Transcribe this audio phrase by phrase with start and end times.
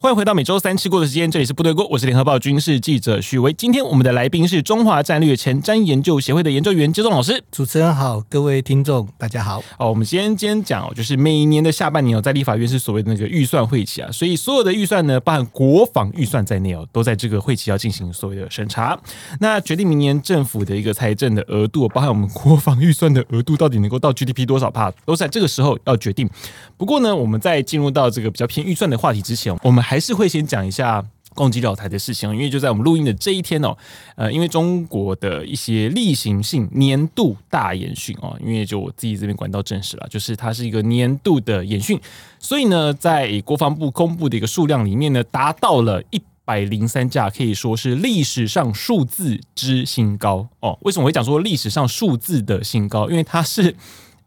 [0.00, 3.52] 欢迎回到每周三吃过的时间，这里是部队锅，我是联合报军事记者许维。
[3.52, 7.42] 今天我们的来宾是中华战略前瞻研究协会的研究员周仲老师。
[7.50, 9.60] 主持人好，各位听众大家好。
[9.76, 18.96] 哦，我们先今天讲哦，就是每一年的下半年哦，在立法院是所谓的那个预算会期啊，所以所有的预算呢，包含国防预算在内哦，都在这个会期要进行所谓的审查。
[19.40, 26.30] 那决定明年政府的一个财政的额度，包含我们国防预算的额度到底能够到 GDP 多少帕，都在这个时候要决定。
[26.76, 31.02] 不过呢，我们在进入到这个比较偏预算的话题之前，我们还是会先讲一下
[31.34, 33.74] 共机绕台的事情，因为就在我们录音的这一天哦，
[34.16, 41.98] 呃，因为中国的一些例行性年度大演训哦，因为就我自己这边管道证实了，就是它是一个年度的演训，
[42.38, 50.78] 所以呢，在国防部公布的一个数量里面呢，达到了一百零三架，可以说是历史上数字之新高哦。
[50.82, 53.08] 为什么我会讲说历史上数字的新高？
[53.08, 53.74] 因为它是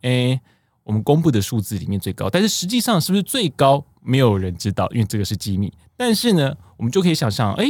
[0.02, 0.42] 诶。
[0.84, 5.72] 我们公布的数字里面最高，但是实际上是不是最高，没有人知道，因为这个是机密。
[5.96, 7.66] 但是呢，我们就可以想象，哎，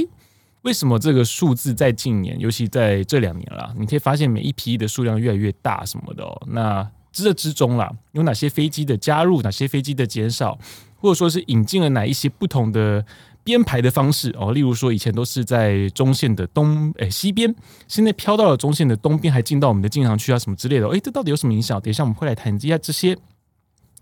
[0.64, 6.42] 为什么这个数字在近年，尤其在这两年啦，你可以发现每一批的数量越来越大什么的哦。
[6.48, 10.58] 那这之中啦，有哪些飞机的加入，哪些飞机的减少，
[10.98, 13.06] 或者说是引进了哪一些不同的？
[13.44, 17.52] 编排的方式哦，例如说以前都是在中线的东诶西边，
[17.88, 20.88] 现在飘到了中线的东边，还进到我们的禁航区啊什么之类的。
[20.90, 21.82] 诶，这到底有什么影响？
[21.82, 23.18] 等一下我们会来谈一下这些。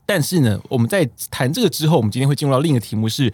[0.09, 3.31] 但是呢，我们在谈这个之后，我们今天会进入到另一个题目是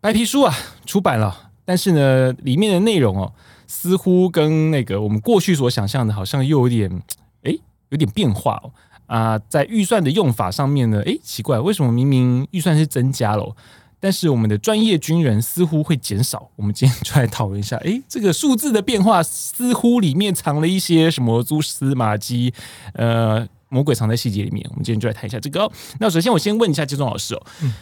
[0.00, 0.52] 白皮书啊
[0.84, 3.32] 出版了，但是呢里面的内容哦，
[3.68, 7.02] 似乎跟那个我们过去所想象的，好像又有点
[7.44, 8.72] 诶有点变化哦
[9.06, 13.54] 啊，在预算的用法上面呢，诶奇怪，为什么明明预算是增加了？
[14.00, 22.52] 但是我们的专业军人似乎会减少，我们今天就来讨论一下，诶，这个数字的变化似乎里面藏了一些什么蛛丝马迹，
[22.94, 24.64] 呃，魔鬼藏在细节里面。
[24.70, 25.72] 我们今天就来谈一下这个哦。
[25.98, 27.74] 那首先我先问一下杰忠老师哦，嗯，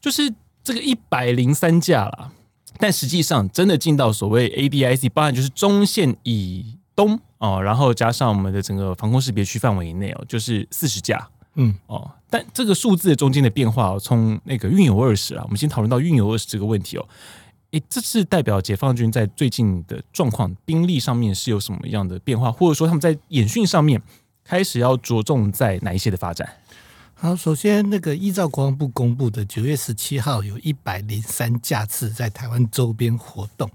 [0.00, 2.30] 就是这个一百零三架啦，
[2.78, 11.28] 但实际上真的进到所谓 ADIC，包含就是中线以东哦，然后加上我们的整个防空识别区范围以内哦，就是四十架。
[11.60, 17.08] 嗯哦，但这个数字中间的变化哦，从那个运油二十啊，我们先讨论到运油二十这个问题哦。
[17.72, 24.00] 诶，这是代表解放军在最近的状况，兵力上面是有什么样的变化，或者说他们在演训上面
[24.48, 26.48] 开始要着重在哪一些的发展？
[27.12, 33.70] 好，首先那个依照国防部公布的九月十七号，有一百零三架次在台湾周边活动。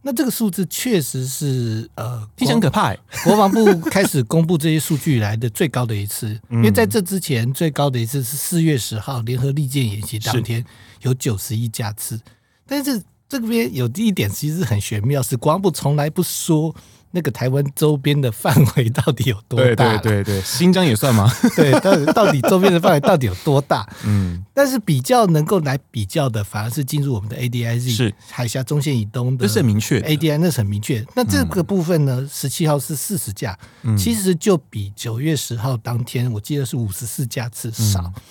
[0.00, 2.94] 那这个数字确实是呃，非常可怕。
[3.24, 10.64] 国防部开始公布这些数据以来的最高的一次，因为在这之前最高的一次是四月十号联合利剑演习当天
[11.02, 12.18] 有九十一架次，
[12.66, 16.74] 但是这边有一点其实很玄妙，是国防部从来不说。
[17.12, 19.96] 那个台湾周边的范围到底有多大？
[19.98, 21.30] 对对对对，新疆也算吗？
[21.56, 23.88] 对，到底到底周边的范围到底有多大？
[24.04, 31.04] 嗯，但是比较能够来比较的，反而是进入我们的 ADIZ，是海峡中线以东的，这是很明确 ADI，那是很明确。
[31.14, 33.58] 那这个部分呢，十七号是四十架，
[33.98, 38.00] 其实就比九月十号当天我记得是五十四架次少。
[38.00, 38.22] 嗯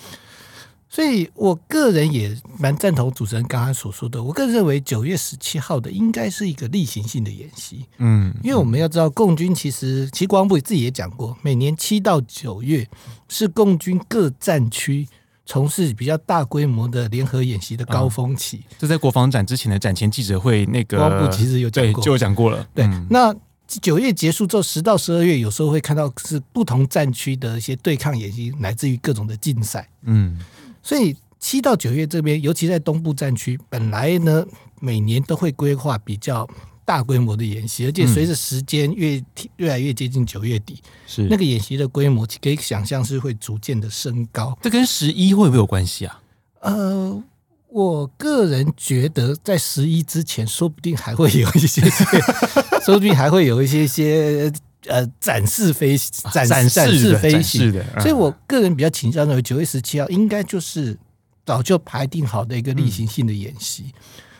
[0.92, 4.20] 所以，我个人也蛮赞同主持人刚刚所说的。
[4.20, 7.86] 我个人认为，九月十七号的应该是一个例行性的演习。
[7.98, 12.84] 嗯，因为我们要知道，共军其实，其实国防部自己也讲过，每年七到九月
[13.28, 15.06] 是共军各战区
[15.46, 18.64] 从事比较大规模的联合演习的高峰期。
[18.76, 22.66] 就在国防展之前的展前记者会，那个国防部其实有讲过，就有讲过了。
[22.74, 23.32] 对，那
[23.80, 29.88] 九月结束之后，十到十二月有时候会看到是不同战区的一些对抗演习，乃至于各种的竞赛。
[30.02, 30.36] 嗯。
[30.82, 34.44] 所以七到九月这边，尤其在东部战区，本来呢
[34.80, 36.48] 每年都会规划比较
[36.84, 39.22] 大规模的演习，而且随着时间越
[39.56, 44.58] 越来越接近九月底，是那个演习的规模可以想象是会逐渐的升高。
[44.60, 46.20] 这跟十一会不会有关系啊？
[46.60, 47.22] 呃，
[47.68, 52.04] 我个人觉得在十一之前，说不定还会有一些些，
[52.84, 54.52] 说不定还会有一些些。
[54.86, 55.94] 呃，展示飞
[56.32, 60.98] 展展示飞行的，所以我个人比较倾向认为九月十七号应该就是
[61.44, 63.84] 早就排定好的一个例行性的演习。
[63.88, 63.94] 嗯、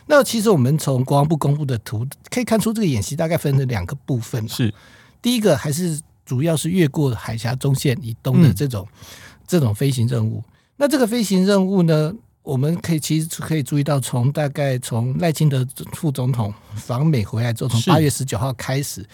[0.07, 4.49] 那其实我们从国防部公布的图可以看出，这个演习大概分成两个部分。
[4.49, 4.73] 是
[5.21, 9.07] 第一个还是主要是越过海峡中线以东的这种、嗯、
[9.45, 10.43] 这种飞行任务。
[10.77, 12.11] 那这个飞行任务呢，
[12.41, 15.63] 我们可以其实可以注意到，从大概从赖清德
[15.93, 19.05] 副总统访美回来之后，从八月十九号开始。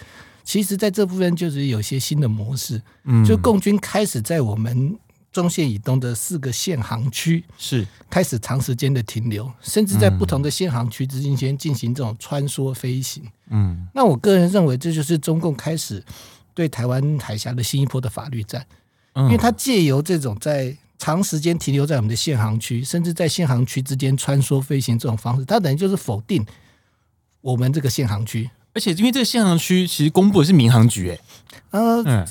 [0.48, 4.98] 其实，在这部分就是有些新的模式，嗯，就共军开始在我们
[5.30, 13.22] 中线以东的四个限航区是开始长时间的停留，甚至在不同的限航区之间进行这种穿梭飞行。
[13.50, 16.02] 嗯，那我个人认为，这就是中共开始
[16.54, 18.64] 对台湾海峡的新一波的法律战，
[19.12, 26.42] 嗯、因为它借由这种在长时间停留在我们的限航区，甚至在限航区之间穿梭飞行这种方式，它等于就是否定
[27.42, 28.48] 我们这个限航区。
[28.78, 31.20] 而且，因为这个限航区其实公布的是民航局、欸，
[31.70, 32.02] 哎，呃。
[32.04, 32.26] 嗯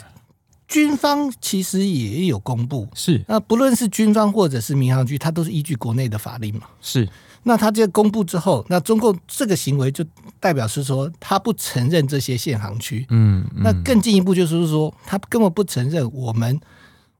[0.70, 6.64] 军方其实也有公布，是那不论是军方或者是民航局，它都是依据国内的法令嘛。
[6.82, 7.08] 是，
[7.44, 10.04] 那他这个公布之后，那中共这个行为就
[10.42, 13.06] 代表是说，他不承认这些限航区。
[13.12, 16.60] 嗯，嗯，那更进一步就是说，他根本不承认我们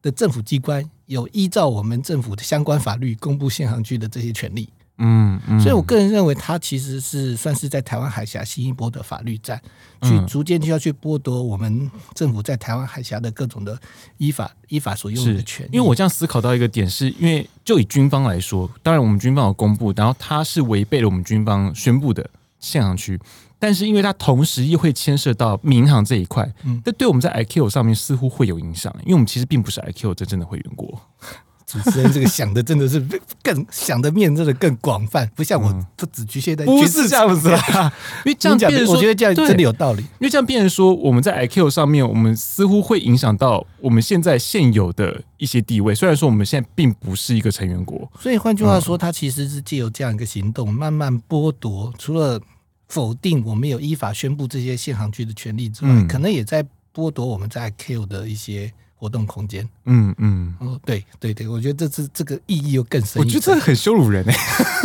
[0.02, 4.68] 的政府机关有依照我们政府的相关法律公布限航区的这些权利。
[5.00, 9.62] 嗯，嗯，所以我个人认为，它其实是算是在台湾海峡新一波的法律战，
[10.02, 13.80] 去逐渐就要去剥夺我们政府在台湾海峡的各种的
[14.18, 15.70] 依法依法所用的权利。
[15.74, 22.28] 因为我这样思考到一个点，是因为就以军方来说，当然我们军方有公布，然后它是违背了我们军方宣布的
[22.60, 23.20] 限航区，
[23.60, 31.00] 但是因为它同时又会牵涉到民航这一块，嗯，这对我们在 ICAO 上面似乎会有影响，因为我们其实并不是 ICAO 真正的会员国。
[31.68, 32.98] 主持人这个想的真的是
[33.44, 37.92] 更想的面真的更广泛，不像我不只局限在不是这样子啦。
[38.26, 40.02] 因为这样变成说，我觉得这样真的有道理。
[40.02, 45.94] 因为这样变成说，我们在 ICAO 上面，我们似乎会影响到我们现在现有的一些地位。
[45.94, 52.40] 虽然说我们现在并不是一个成员国，所以换句话说，它其实是借由这样一个行动，慢慢剥夺除了
[52.88, 56.64] 否定我们有依法宣布这些限航区的权利之外，可能也在
[56.96, 58.72] 剥夺我们在 ICAO 的一些。
[59.00, 63.22] 活动空间，嗯嗯，哦，对对对，我觉得这次这个意义又更深。
[63.22, 64.36] 我觉得这很羞辱人哎。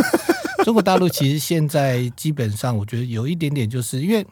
[0.63, 4.25] 中国大陆其实现在基本上，我觉得有一点点，就是因为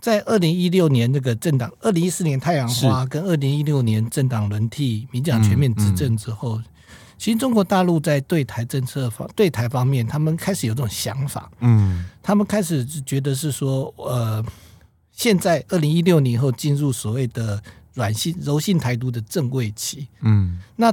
[0.00, 6.64] 在二零一六年那个政党，二零一四年太阳花跟二零一六年政党轮替，民进党全面执政之后，嗯嗯、
[7.18, 14.44] 其实中国大陆在对台政策方对台方面，他们开始有这种想法，嗯，他们开始觉得是说，呃，
[15.12, 17.62] 现在二零一六年后进入所谓的。
[17.94, 20.92] 软性柔性台独的正位期，嗯，那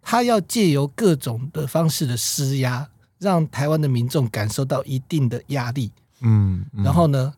[0.00, 2.88] 他要借由各种的方式的施压，
[3.18, 5.92] 让台湾的民众感受到一定的压力，
[6.22, 7.34] 嗯，嗯，然后呢，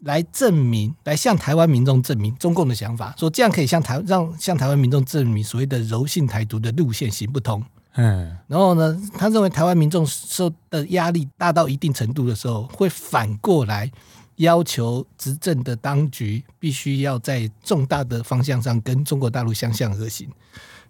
[0.00, 7.62] 来证明，来向台湾民众证明中共的想法，说这样可以向台让向台湾民众证明所谓的柔性台独的路线行不通，
[7.92, 13.90] 嗯，然后呢，他认为台湾民众受的压力大到一定程度的时候，会反过来。
[14.38, 20.28] 要求执政的当局必须要在重大的方向上跟中国大陆相向而行，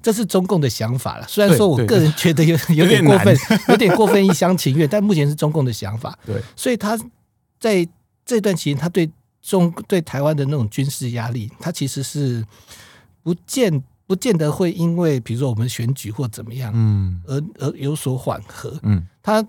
[0.02, 1.26] 这是中共的想法了。
[1.26, 3.36] 虽然说我个人觉得有 有点过分，
[3.68, 6.16] 有点过分一厢情愿， 但目前是中共的想法。
[6.26, 6.98] 对，所以他
[7.58, 7.86] 在
[8.24, 9.10] 这段期间，他对
[9.40, 12.44] 中对台湾的那种军事压力，他其实是
[13.22, 18.78] 不见不见得会因为比如说我们选举或怎么样，嗯，而而有所缓和。
[18.82, 19.44] 嗯，他。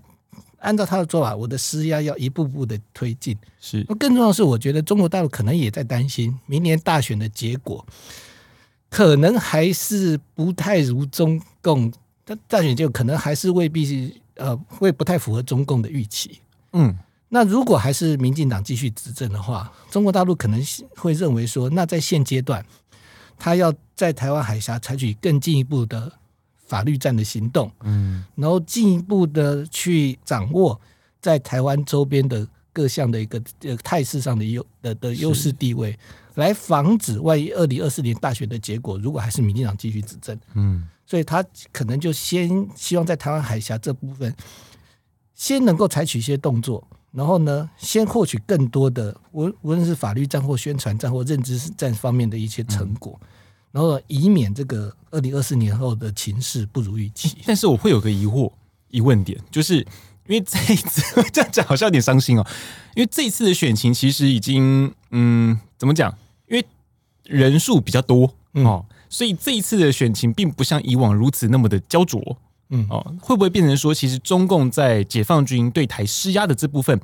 [0.59, 3.37] 按照他的做法，我的施压要一步步的推进。
[3.59, 7.85] 是，那更重要的是，我觉得中国大陆可能也在担心，明年大选的结果
[8.89, 11.91] 可能还是不太如中共。
[12.25, 16.39] 他大选结果可能还是未必是呃，会不太符合中共的预期。
[16.73, 16.95] 嗯，
[17.29, 20.63] 那如果还是民进党继续执政的话，中国大陆可能
[20.95, 22.63] 会认为说，那在现阶段，
[23.37, 26.18] 他要在台湾海峡采取更进一步的。
[26.69, 30.79] 法律战的行动，嗯，然后进一步的去掌握
[31.19, 35.97] 在台湾周边的各项的一个呃态势上的优的的优势地位，
[36.35, 44.33] 来防止万一二零二四年大选的结果如果还是民进党继续执政，嗯，所以他可能就先希望在台湾海峡这部分
[45.33, 53.19] 先能够采取一些动作，然后呢，先获取更多的无无论是法律战或宣传战或认知战方面的一些成果。
[53.19, 53.27] 嗯
[53.71, 58.51] 然后以免这个二零二四年后的情势不如预期，但是我会有个疑惑
[58.89, 59.77] 疑问点，就是
[60.27, 62.45] 因为这一次 这样讲好像有点伤心哦，
[62.95, 66.15] 因为这一次的选情其实已经嗯怎么讲？
[66.47, 66.65] 因为
[67.23, 72.37] 人数比较多嗯哦，嗯、所以这一次的选情并不像以往如此那么的焦灼，
[72.69, 76.99] 嗯哦，会不会变成说，其实中共在解放军对台施压的这部分？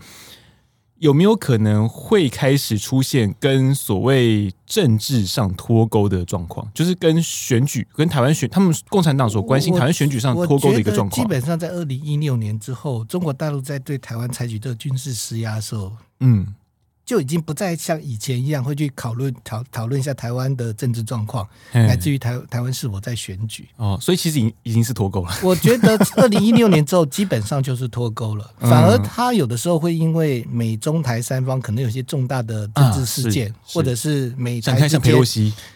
[1.00, 6.70] 有没有可能会开始出现跟所谓政治上脱钩的状况？
[6.74, 11.22] 就是跟选举、跟台湾选他们共产党所关心台湾选举上脱钩的一个状况。
[11.22, 16.56] 基本上在二零一六年之后，中国大陆在对台湾采取这个军事施压的时候，嗯，
[17.06, 23.70] 就已经不再像以前一样会去讨论讨讨论一下台湾的政治状况，乃至于台台湾是否在选举。
[23.78, 25.32] 哦，所以其实已经已经是脱钩了。
[25.44, 35.14] 我觉得二零一六年之后基本上就是脱钩了， 反而他有的时候会因为美中台三方可能有些重大的政治事件，啊、或者是美台之间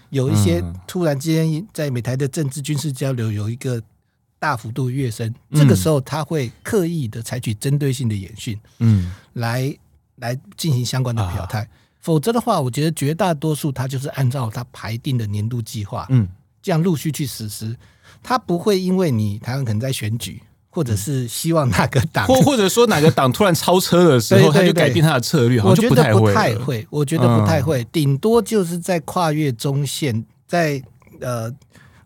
[0.09, 3.79] 有一些突然之间在美台的政治军事交流有一个
[4.39, 9.77] 大幅度跃升，这个时候他会刻意的采取针对性的演训，嗯，来。
[10.19, 11.67] 来进行相关的表态，
[11.99, 16.27] 否则的话，我觉得绝大多数他就是按照他排定的年度计划，嗯，
[16.61, 17.75] 这样陆续去实施，
[18.21, 30.81] 他不会因为你台湾可能在选举，或者是希望哪个党，或或者说哪个党突然超车的时候，他就改变他的策略，我觉得不太会，我觉得不太会，顶多就是在跨越中线，在
[31.19, 31.53] 呃，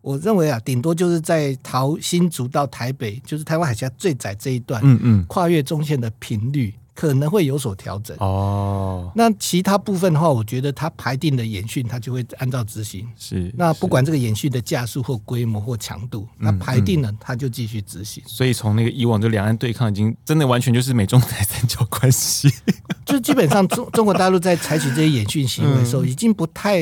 [0.01, 6.74] 我认为啊，顶多就是在桃新竹到台北，就是台湾海峡最窄这一段，嗯嗯，跨越中线的频率。
[6.95, 9.12] 可能会有所调整哦。
[9.15, 13.07] 那其他部分的话，我觉得他排定的演训，他就会按照执行。
[13.17, 13.51] 是。
[13.57, 18.23] 那不管这个演训的架数或规模或强度，那排定了，他就继续执行。
[18.27, 22.50] 所以从那个以往就两岸对抗，已经真的完全就是美中台三角关系。
[23.05, 26.79] 就基本上中中国大陆在采取这些演训行为的时候，已经不太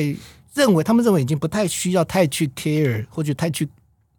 [0.54, 3.68] 认为，他们认为已经不太需要太去 care 或者太去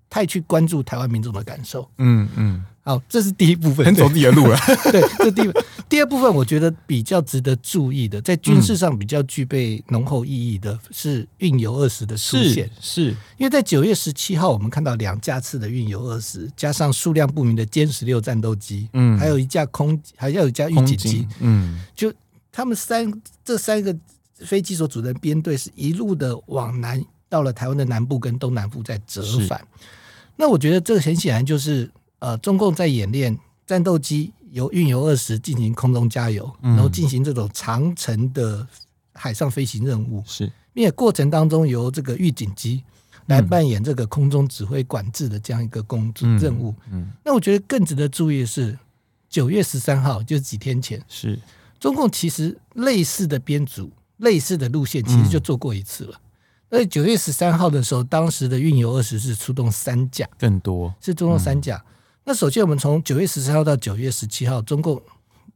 [0.10, 1.88] 太去关注台湾民众的感受。
[2.00, 2.66] 嗯嗯。
[2.86, 4.58] 好，这是第一部分，走自己的路了。
[4.92, 5.66] 对，这第一部分。
[5.88, 12.70] 第二部分，我觉得比较值得注意的，在军事上比较具备浓厚意义的是运油二十的出现。
[12.82, 22.12] 是，是因为在九月十七号，我们看到两架次的运油二十，加上数量不明的歼十六战斗机，嗯，还有一架空，还要有一架预警机，嗯，就
[22.52, 23.10] 他们三
[23.46, 23.96] 这三个
[24.40, 29.66] 飞机所组成编队，是一路的往南，到了台湾的南部跟东南部再折返。
[30.36, 31.90] 那我觉得这个很显然就是。
[32.24, 33.38] 呃，中共在演练
[33.68, 38.66] 战斗机由运油二十进行空中加油，然后进行这种长程的
[39.12, 42.82] 海上飞行任务，是，并且过程当中由这个预警机
[43.26, 46.74] 来扮演这个空中指挥管制的这样一个工作任务。
[46.90, 48.80] 嗯，那我觉得更值得注意的是，
[49.30, 51.38] 九月十三号就是几天前，是。
[51.78, 56.18] 中共其实类似的编组、类似的路线，其实就做过一次了。
[56.70, 60.96] 而九月十三号的时候，当时的运油二十是出动三架，更多。
[61.02, 61.84] 是出动三架。
[62.26, 65.02] 那首先，我们从九月十三号到九月十七号，中共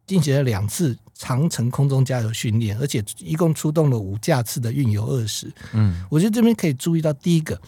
[0.06, 5.52] 进行了两次长城空中加油训练，而且一共出动了五架次的运油二十。
[5.74, 7.60] 嗯，我觉得这边可以注意到，第一个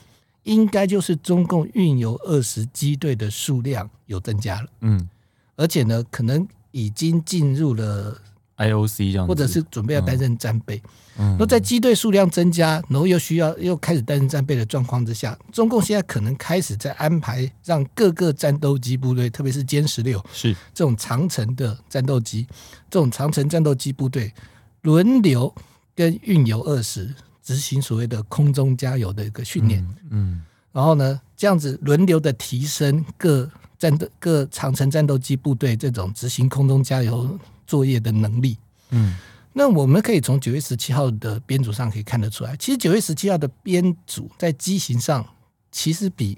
[0.44, 4.68] 应该就是中共运油二十机队的数量有增加了。
[4.82, 5.10] 嗯，
[5.56, 8.22] 而且呢，可能已经进入了。
[8.60, 10.82] IOC 这样，或者是准备要担任战备，
[11.18, 20.54] 嗯，那在机队数量增加，然后又需要又开始担任战备的状况之下，中共现在可能开始在安排让各个战斗机部队，特别是歼十六，是。
[20.74, 22.46] 这种长城的战斗机，
[22.90, 24.34] 这种长城战斗机部队
[24.82, 25.54] 轮流
[25.96, 30.42] 跟运油二十执行所谓的空中加油的一个训练，嗯，
[30.74, 37.40] 然后呢，这样子轮流的提升各战斗各长城战斗机部队这种执行空中加油。
[37.70, 38.58] 作业的能力，
[38.90, 39.16] 嗯，
[39.54, 45.24] 那我们可以从九月十七号的编组上可以看得出来，其实九月十七号的编组在机型上，
[45.72, 46.36] 其实比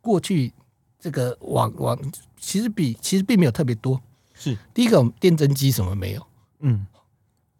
[0.00, 0.50] 过去
[0.98, 1.98] 这个往往
[2.40, 4.00] 其实比其实并没有特别多。
[4.32, 4.56] 是。
[4.72, 6.26] 第一个，电侦机什么没有，
[6.60, 6.86] 嗯，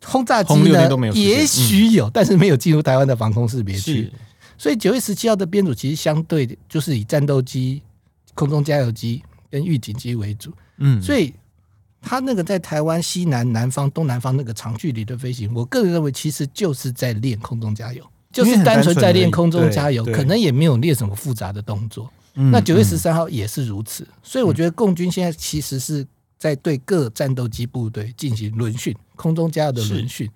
[0.03, 4.11] 轰炸机呢也许有，但是没有进入台湾的防空识别区。
[4.57, 7.83] 所以九月十七号的编组其实相对就是以战斗机、
[8.33, 11.35] 空中加油机跟预警机为主，嗯，所以。
[12.03, 22.11] 他那个在台湾西南、南方、东南方那个长距离的飞行，我个人认为其实就是在练空中加油，就是单纯在练空中加油，可能也没有练什么复杂的动作。
[22.35, 26.05] 那九月十三号也是如此，所以我觉得共军现在其实是
[26.37, 30.29] 在对各战斗机部队进行轮训，空中加油的轮训。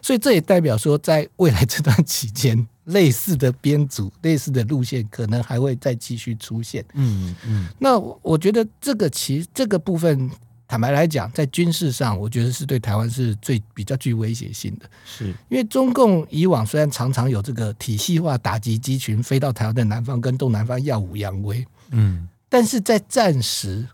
[0.00, 6.82] 所以这也代表说，在未来这段期间，类似的编组、类似的路线可能还会再继续出现。
[6.94, 10.30] 嗯嗯，那我觉得这个其实这个部分。
[10.70, 14.88] 坦白来讲，在军事上，我觉得是对台湾是最比较具威胁性的。
[15.04, 23.84] 是因为中共以往虽然常常有这个体系化打击机群飞到台湾的南方跟东南方耀武扬威，嗯，但是在战时，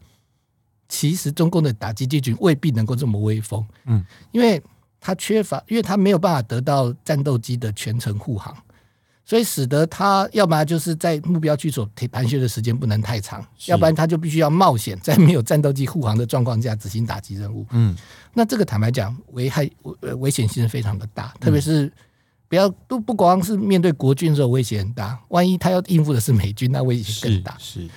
[0.87, 4.63] 其实中共的打击机群未必能够这么威风，嗯，因为
[5.01, 8.55] 它缺乏，因为它没有办法得到战斗机的全程护航。
[9.29, 17.67] 所以使得他要么就是在目标区所盘旋的时间不能太长，要不然他就必须要冒险在没有战斗机护航的状况下执行打击任务。
[17.71, 17.95] 嗯，
[18.35, 19.69] 那这个坦白讲，危害
[20.21, 21.93] 危险性是非常的大，特别是
[22.47, 27.57] 不要都不光是面对国军的时候危险很大，万一他要应付的是美军，那危险更大。
[27.59, 27.89] 是，是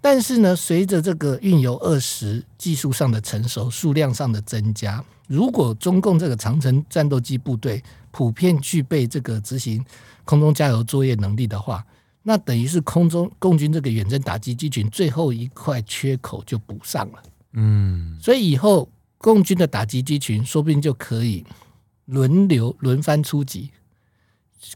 [0.00, 9.84] 但是呢，随着这个运油二十技术上的成熟、数量上的增加，如果中共这个长城战斗机部队普遍具备这个执行
[10.26, 11.82] 空中加油作业能力的话，
[12.22, 17.22] 那等于是空中共军这个远征打击机群最后一块缺口就补上了。
[17.54, 21.42] 嗯，所以以后共军的打击机群说不定就可以
[22.04, 23.70] 轮流轮番出击，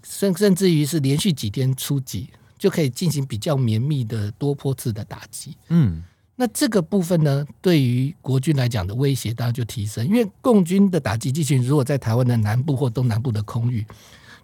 [0.02, 5.54] 甚甚至于是连续几天出击，就可以进行比较绵密的多波次的打击。
[5.68, 6.02] 嗯。
[6.36, 13.86] 那这个部分呢，对于国军来讲的威胁当然就提升，因为共军的打击机群如果在台湾的南部或东南部的空域，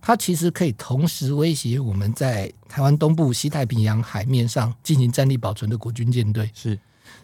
[0.06, 6.48] 它其实可以同时威胁我们在台湾东部西太平洋海面上进行战力保存的国军舰队。
[6.54, 6.78] 是，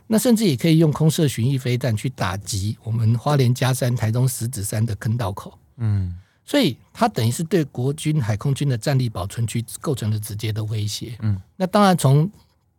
[0.09, 5.57] 那甚至也可以用空射巡弋飞弹去打击我们花莲加山、台中石子山的坑道口。
[5.77, 6.13] 嗯，
[6.45, 11.17] 所以它等于是对国军海空军的战力保存区构成了直接的威胁。
[11.21, 12.29] 嗯，那当然从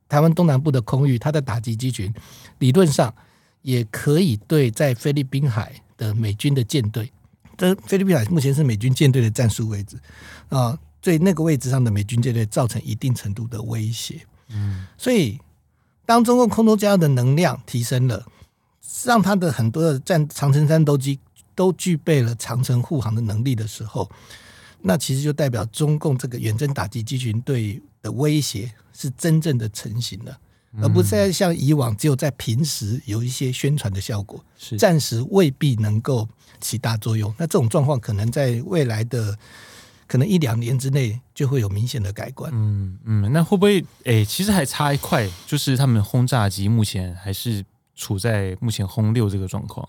[0.10, 2.14] 台湾东南部的空域，它的打击机群
[2.60, 3.16] 理论上
[3.62, 7.10] 也可以对在菲律宾海的美军的舰队，
[7.58, 9.98] 这菲律宾海目前是美军舰队的战术位置
[10.50, 14.26] 啊，对那个位置上的美军舰队造成一定程度的威胁。
[14.50, 15.40] 嗯，所以
[16.06, 18.26] 当中共空中加油的能量提升了，
[19.06, 21.20] 让他的很多的战长城战斗机
[21.56, 24.10] 都具备了长城护航的能力的时候，
[24.82, 28.72] 那其实就代表中共这个远征打击机群对的威胁。
[28.96, 30.38] 是真正的成型了，
[30.82, 36.28] 而不是在像以往只有在平时有一些宣传的效果，是暂时未必能够
[36.60, 37.32] 起大作用。
[37.38, 39.38] 那这种状况可能在未来的
[40.08, 42.52] 可能一两年之内就会有明显的改观。
[42.54, 44.26] 嗯嗯，那会不会诶、欸？
[44.26, 47.64] 其实还差一块，就是他们轰炸机目前还是
[47.96, 49.88] 处在目前轰六这个状况。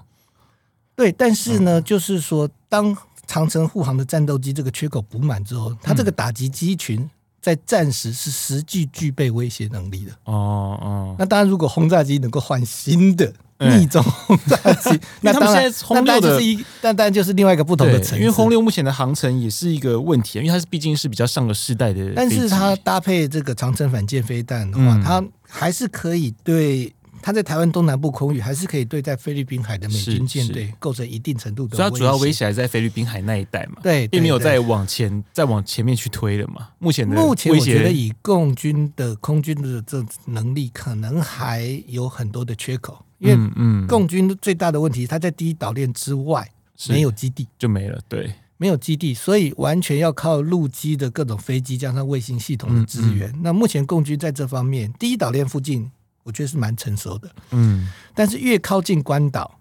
[0.94, 2.94] 对，但是呢，嗯、就是说，当
[3.26, 7.08] 长城护航的战斗机这个缺口补满之后，它这个打击机群。
[7.44, 11.16] 在战时是实际具备威胁能力的哦哦。
[11.18, 18.18] 那当然，如果轰炸机能够换新的逆中轰炸机， 那他们现在轰六就是一，但当然就是另外一个不同的层。
[18.18, 26.94] 因为轰六目前的航程也是一个问题，因为它是毕竟是比较上个世代的，但是它搭配这个长城反舰飞弹的话，它还是可以对。
[27.24, 33.80] 它在台湾东南部空域还是可以对在菲律宾海的美军舰队构成一定程度的它主要威胁还在菲律宾海那一带嘛？
[33.82, 36.68] 对，并没有再往前再往前面去推了嘛？
[36.78, 46.46] 目前的目前我觉得以共军的空军的这能力，可能还有很多的缺口，因为嗯，共军最大的问题，它在第一岛链之外
[46.90, 47.98] 没有基地，就没了。
[48.06, 53.32] 对，没有基地，所以完全要靠陆基的各种飞机加上卫星系统的支援。
[53.42, 55.90] 那目前共军在这方面，第一岛链附近。
[56.24, 59.60] 我觉得是蛮成熟的，嗯，但是越靠近关岛，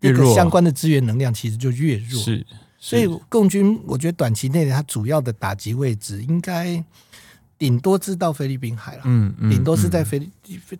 [0.00, 2.46] 这个相关的资源能量其实就越弱，是，
[2.78, 6.82] 所以共军我觉得短期内它主要的打击位置应该
[7.58, 10.30] 顶多是到菲律宾海了，嗯，顶多是在菲律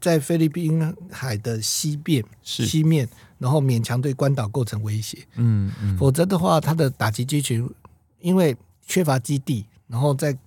[0.00, 7.68] 在菲律宾海的西边西面，然后勉强对关岛构成威胁，嗯嗯，否则的话，它的打击机群
[8.20, 10.38] 因为缺乏基地，然后在。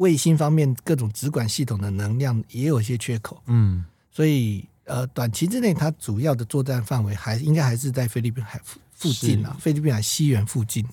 [0.00, 10.84] 卫星方面各种直管系统的能量也有一些缺口，嗯，所以呃，短期之内它主要的作战范围还应该还是在菲律宾海附附近啊，菲律宾海西缘附近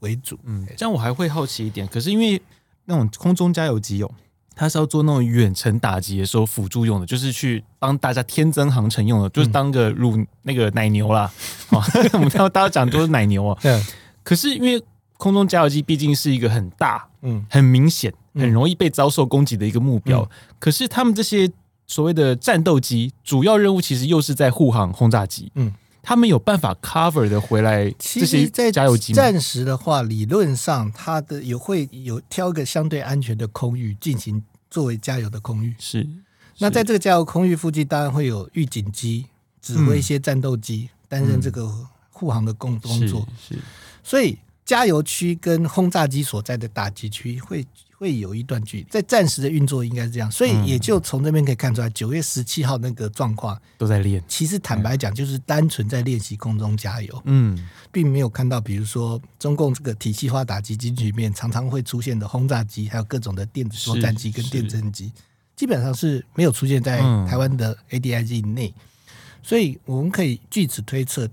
[0.00, 0.38] 为主。
[0.44, 2.40] 嗯，这样我还会好奇一点，可是因为
[2.84, 4.10] 那种空中加油机哦，
[4.54, 11.22] 它是要做那种远程打击的时候辅助用的，就是去帮大家添增航程用的，就是当个乳那个奶牛啦。
[11.70, 13.58] 啊、 嗯， 我们大家讲都是奶牛啊。
[13.62, 13.82] 对。
[14.22, 14.82] 可是因为
[15.16, 18.12] 空中加油机毕竟是一个很大，嗯，很明显。
[18.34, 21.50] 很容易被遭受攻击的一个目标，嗯、可是他们这些
[21.86, 25.50] 所谓的战斗机，主要任务其实又是在护航轰炸机。
[25.56, 29.12] 嗯，他们有办法 cover 的回来这些加油机。
[29.12, 35.74] 暂时的话，理论上它的也会有挑一个相对安全的空域进行作为加油的空域。
[35.78, 36.06] 是，
[36.58, 39.26] 那在这个加油空域附近，当然会有预警机
[39.60, 41.68] 指挥一些战斗机担任这个
[42.10, 43.26] 护航的工工作。
[43.36, 43.60] 是，是
[44.04, 44.38] 所以
[44.70, 47.66] 加油区跟轰炸机所在的打击区会。
[48.00, 54.24] 会有一段距离，在暂时的运作应该是这样，所以也就从这边可以看出来，九月十七号那个状况都在练。
[54.26, 65.12] 其实坦白讲，就是单纯在练习空中加油，嗯，并没有看到，比如说中共这个体系化打击机里面常常会出现的轰炸机，还有各种的电子作战机跟电侦机，
[65.54, 68.72] 基本上是没有出现在台湾的 ADIZ 内，
[69.42, 71.28] 所以我们可以据此推测，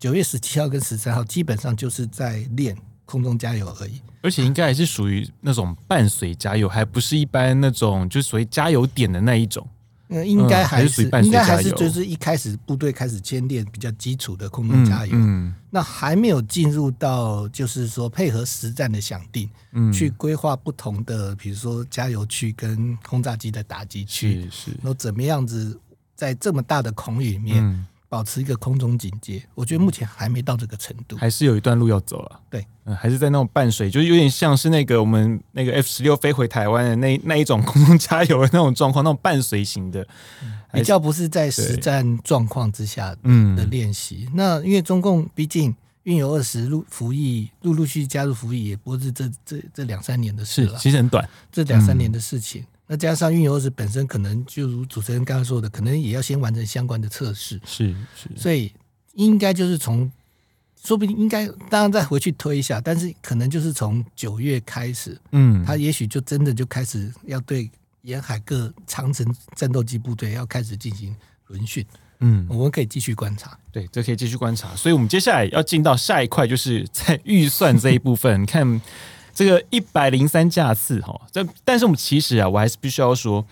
[0.00, 4.00] 九月十七号跟十三号基本上就是在练空中加油而已。
[4.22, 9.66] 而且应该还是属于那种伴随加油，还不是一般那种就是属于加油点的那一种。
[10.08, 15.12] 嗯，应该还是属于伴随加油，应该还是就是一开始部队开始先练比较基础的空中加油。
[15.12, 25.78] 嗯，嗯那还没有进入到就是说配合实战的想定，嗯，去规划不同的比如说加油区跟轰炸机的打击区，是是，然后怎么样子
[26.16, 29.42] 在这么大的空域里面保持一个空中警戒。
[29.54, 32.40] 我觉得目前还没到这个程度，还是有一段路要走了。
[32.50, 40.06] 对，嗯，还是在那种伴随，就是有点像是那个我们那个 F 十六飞回台湾的那那一种空中加油的那种状况，那种伴随型的，
[40.74, 44.28] 比较不是在实战状况之下嗯的练习。
[44.34, 45.74] 那因为中共毕竟。
[46.04, 50.78] 运油二十陆服役，陆陆续续加入服役，也不是这这这两三年的事了。
[50.78, 52.62] 其实很短，这两三年的事情。
[52.62, 57.60] 嗯、那加上运油二十本身，可能就如主持人刚刚说的，可能也要先完成相关的测试。
[57.64, 58.72] 是是，所以
[59.14, 60.10] 应该就是从，
[60.82, 67.70] 说不定应该当然再回去推一下，但是可能就是从九月开始，嗯，他也许就真的就开始要对
[68.02, 69.24] 沿海各长城
[69.54, 71.14] 战斗机部队要开始进行
[71.46, 71.86] 轮训。
[72.18, 73.56] 嗯，我们可以继续观察。
[73.70, 74.74] 对，这可以继续观察。
[74.74, 78.42] 所以，我们接下来要进到下一块，就是在预算这一部分。
[78.42, 78.82] 你 看，
[79.40, 83.42] 这个一百零三架次哈，这但是我们其实啊，我还是必须要说。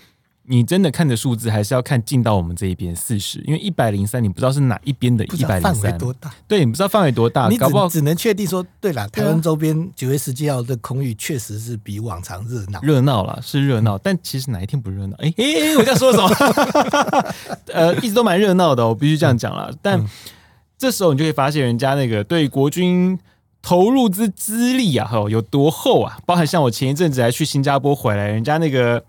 [0.50, 6.32] 你真的看的数字，还是要看进到我们这一边四十，因为一百零三，你不知道是哪一边的一百零三，多大？
[6.46, 15.14] 对，你不知道范围多大，你只搞不好只能确定说，对了，台湾周边九月十七号的空域确实是比往常热闹，热闹了是热闹，但其实哪一天不热闹？
[15.18, 17.34] 哎哎哎，我在说什么？
[17.74, 19.70] 呃，一直都蛮热闹的，我必须这样讲了。
[19.82, 20.02] 但
[20.78, 23.18] 这时候你就会发现，人家那个对国军
[23.62, 26.18] 投入之资历啊，哈，有多厚啊？
[26.24, 29.04] 包含像我前一阵子还去新加坡回来，人家那个。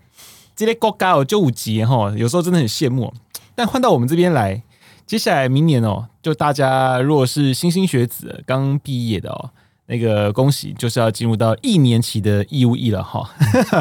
[0.56, 3.10] 这些国家哦，就五级哈，有时候真的很羡慕。
[3.54, 4.62] 但换到我们这边来，
[5.06, 9.48] 接下来明年哦，就大家如果是新兴学子刚毕业的哦，
[9.86, 13.30] 那个恭喜，就是要进入到一年期的义务役了哈。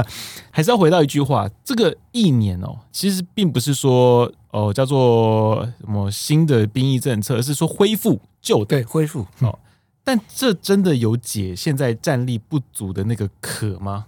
[0.51, 9.59] 还是要回到一句话，这个一年哦，其实并不是说哦叫做什么新的兵役政策，而是说恢复旧的对恢复哦。
[10.03, 14.05] 但这真的有解现在战力不足的那个渴吗？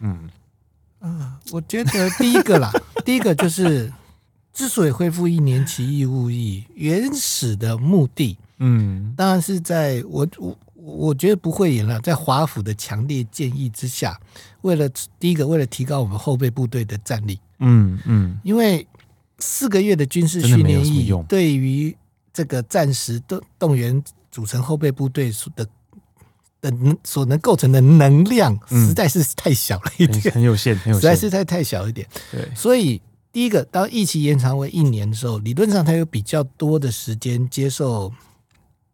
[0.00, 0.30] 嗯。
[1.00, 2.72] 啊，我觉得第一个啦，
[3.04, 3.92] 第一个就是
[4.54, 14.18] 之所以恢复一年期义务役，原始的目的，嗯，当然是在我我我觉得不会赢了，在华府的强烈建议之下，
[14.62, 14.88] 为了
[15.20, 18.86] 第一个为了提高我们后备部队的战力，嗯嗯，因为
[19.38, 21.94] 四个月的军事训练役对于
[22.32, 24.02] 这个战时动动员
[24.34, 25.66] 组成后备部队的。
[26.64, 32.08] 的能所能构成的能量实在是太小了一点，嗯、很有限，很有限，实在是太太小一点。
[32.32, 38.10] 对，所以第一个，当疫情延长为一年的时候，理论上他有比较多的时间接受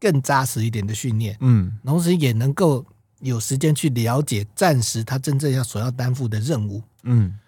[0.00, 2.84] 更扎实一点的训练，嗯，同时也能够
[3.20, 7.38] 有时间去了解战时他真正要所要担负的任务，嗯。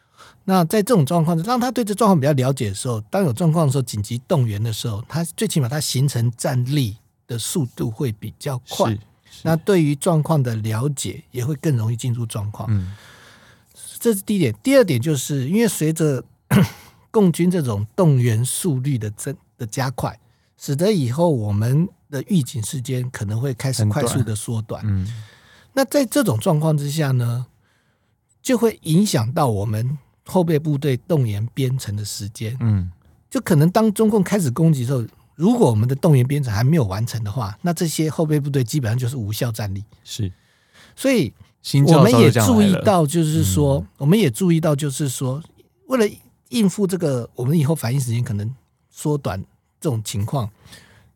[0.44, 8.96] 那在这种状况，当他对这状况比较了解的时候，当有状况的时候，紧急动员的时候，他最起码他形成战力的速度会比较快。
[9.44, 12.94] 那对于状况的了解也会更容易进入状况，嗯，
[13.98, 14.54] 这是第一点。
[14.62, 16.22] 第二点就是因为随着
[17.10, 20.20] 共军这种动员速率的增的加快，
[20.58, 24.82] 使得以后我们的预警时间可能会开始快速的缩短。
[24.84, 25.10] 嗯，
[25.72, 27.46] 那在这种状况之下呢，
[28.42, 32.54] 就会影响到我们后备部队动员编成的时间。
[32.60, 32.92] 嗯，
[33.30, 35.02] 就可能当中共开始攻击的时候。
[35.34, 39.84] 如果我们的动员编程还没有完成的话，那这些后备部队基本上就是无效战力。
[40.04, 40.30] 是，
[40.94, 41.32] 所以
[41.86, 45.42] 我们也注意到，就是说，我们也注意到，就是说，
[45.86, 46.16] 为了
[46.50, 48.54] 应付这个，我们以后反应时间可能
[48.90, 49.42] 缩短
[49.80, 50.50] 这种情况，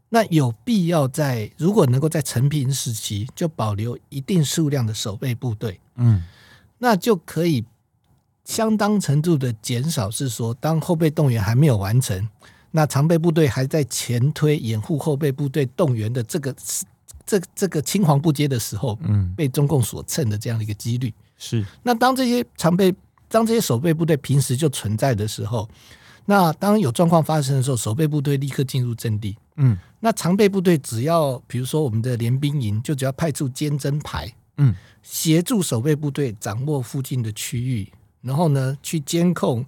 [0.09, 6.25] 那有必要在如果能够在成平时期就保留一定数量的守备部队，嗯，
[6.79, 7.65] 那就可以
[8.45, 12.27] 相当程度的减少，是说当后备动员还没有完成。
[12.71, 16.55] 那常备部队还在前推掩护后备部队动员的这个
[17.25, 21.65] 这这个青黄不接的时候，嗯，被中共所趁的这样的一个几率是。
[21.83, 22.95] 那当这些常备
[23.29, 25.69] 当这些守备部队平时就存在的时候，
[26.27, 37.91] 那当有状况发生的时候，守备部队立刻进入阵地，嗯，那常备部队只要比如说我们的联兵营就只要派出监侦排，嗯，协助守备部队掌握附近的区域，
[38.23, 39.65] 然后呢去监控。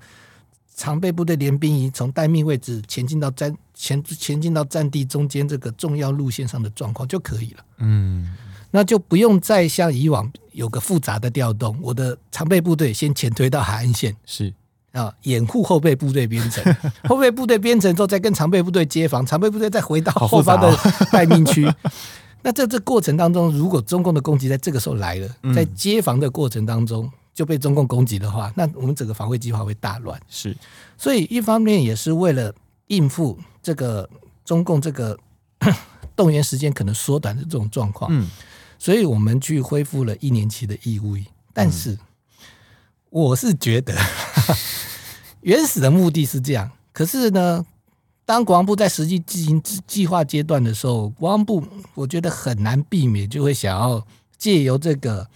[0.79, 7.65] 常备部队联兵营从待命位置前进到战前前进到战地中间这个重要路线上的状况就可以了。
[7.79, 8.33] 嗯，
[8.71, 11.77] 那就不用再像以往有个复杂的调动。
[11.83, 14.55] 我的常备部队先前推到海岸线，是
[14.93, 16.63] 啊，掩护后备部队编成，
[17.09, 20.73] 后备部队编成之后再跟常备部队接防，常备部队再回到后方的
[21.11, 21.67] 待命区。
[21.67, 21.75] 哦、
[22.43, 27.11] 那在这过程当中，如果中共的攻击在这个时候来了，在接防的过程当中。
[27.39, 30.21] 就被中共攻击的话，那我们整个防卫计划会大乱。
[30.29, 30.57] 是，
[30.97, 32.53] 所以一方面也是为了
[32.89, 34.11] 应付这个
[34.45, 35.17] 中共这个
[36.17, 38.29] 动员时间可能缩短的这种状况，嗯，
[38.77, 41.27] 所以我们去恢复了一年期的义务役。
[41.53, 41.97] 但是，
[43.09, 43.95] 我是觉得
[45.43, 47.65] 原始的目的是这样，可是呢，
[48.25, 51.63] 当国防部在实际进行计划阶段的时候，国防部
[51.95, 54.05] 我觉得很难避免就会想要
[54.37, 55.29] 借由这个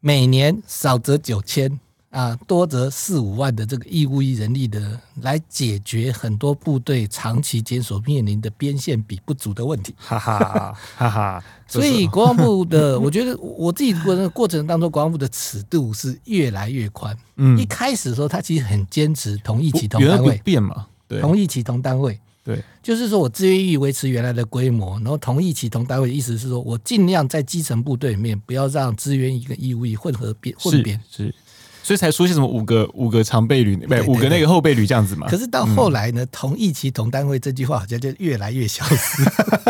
[0.00, 1.78] 每年少则九千
[2.10, 9.94] 啊，多则四五万的这个义务役人力的，来解决很多部队长期间所面临的边线比不足的问题。
[9.96, 11.44] 哈哈哈哈！
[11.68, 17.16] 所以国防部的，我觉得我自己过的过程当中，国防部的尺度是越来越宽。
[17.36, 20.86] 嗯，一开始的时候，他其实很坚持同一起同单位变嘛。
[21.06, 31.34] 对同一起同单位，对，就是说我自愿意维持原来的规模，然后同役期同单位的意思是说我尽量在基层部队里面不要让志愿役跟义务役混合编混编，是，
[31.82, 35.28] 所以才出现什么五个五个常备旅，不五个那个后备旅这样子嘛。
[35.28, 39.22] 可是到后来呢，嗯、同役期同单位这句话好像就越来越消失，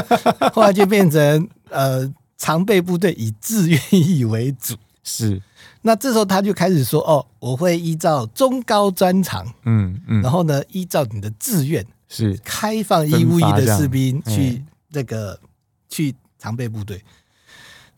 [0.55, 5.43] 后来就变成呃常备部队以志愿役为主，是。
[5.83, 15.41] 那这时候他就开始说：“哦，我会依照中高专长，嗯嗯，然后呢，依照你的志愿是开放义务役的士兵去这个
[15.89, 17.03] 去常备部队。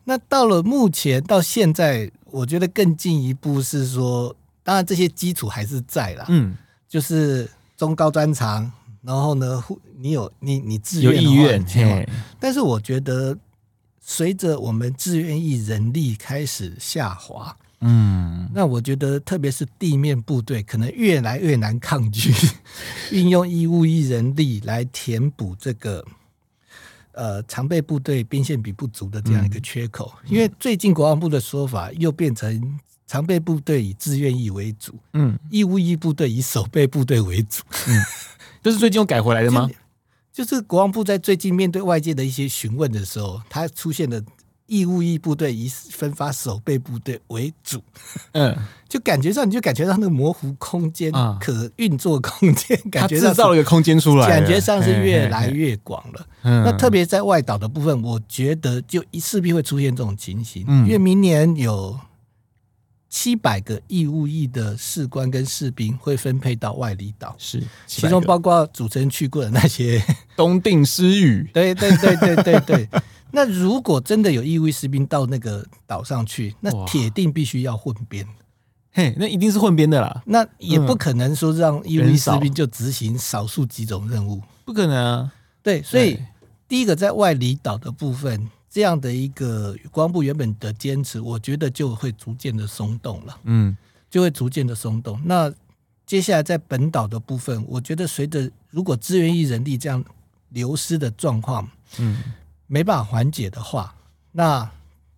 [0.05, 6.55] 那到了目前到现在，我觉得更进一步是说，当然这些基础还是在啦，嗯，
[6.87, 8.71] 就是中高专长，
[9.01, 9.63] 然后呢，
[9.97, 12.07] 你有你你自愿有意愿，
[12.39, 13.35] 但是我觉得
[13.99, 22.33] 随着我们志愿役人力开始下滑。”嗯，那我觉得，特别是地面部队，可能越来越难抗拒
[23.11, 26.05] 运用义务役人力来填补这个
[27.11, 30.13] 呃常备部队兵线比不足的这样一个缺口。
[30.23, 38.01] 嗯、因为最近国防部的说法又变成常备部队以志愿役为主，嗯，义务役部队以守备部队为主，嗯，
[38.63, 39.69] 这是最近又改回来的吗？
[40.31, 44.23] 就，就是国防部在最近面对外界的一些询问的时候，他出现了。
[44.73, 47.79] 义务役部队以分发守备部队为主，
[48.31, 48.57] 嗯，
[48.89, 56.25] 就感觉上你就感觉到那个模糊空间、可运作空间，感觉制造了一个空间出来，感觉上是越来越广了。
[56.41, 61.95] 那特别在外岛的部分，我觉得就势必会出现这种情形，因为明年有
[63.13, 70.03] 七百个义务役的士官跟士兵会分配到外离岛，是其中包括主持人去过的那些
[70.35, 72.89] 东定诗语，对对对对对对。
[73.29, 78.27] 那如果真的有义务役士兵到那个岛上去，那铁定必须要混编，
[78.91, 80.23] 嘿，那一定是混编的啦。
[80.25, 85.31] 那也不可能说让义务役士兵就执行少数几种任务，不可能啊。
[85.61, 86.17] 对，所以
[86.67, 93.39] 第一个在外离岛的部分，这样的一个国防部原本的坚持，我觉得就会逐渐的松动了。
[93.43, 93.77] 嗯，
[94.09, 95.21] 就会逐渐的松动。
[95.25, 95.53] 那
[96.07, 100.03] 接下来在本岛的部分，我觉得随着如果志愿役人力这样
[100.49, 102.33] 流失的状况，嗯。
[102.65, 103.93] 没办法缓解的话，
[104.31, 104.67] 那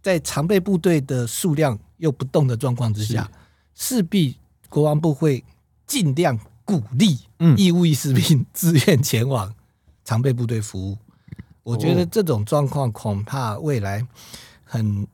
[0.02, 3.32] 在常备部队的数量又不动的状况之下，
[3.74, 4.36] 势必
[4.68, 5.42] 国防部会
[5.88, 7.18] 尽量鼓励
[7.56, 9.54] 义务役士兵自愿前往
[10.04, 10.98] 常备部队服务。
[11.66, 14.08] 我觉得这种状况恐怕未来
[14.64, 15.06] 很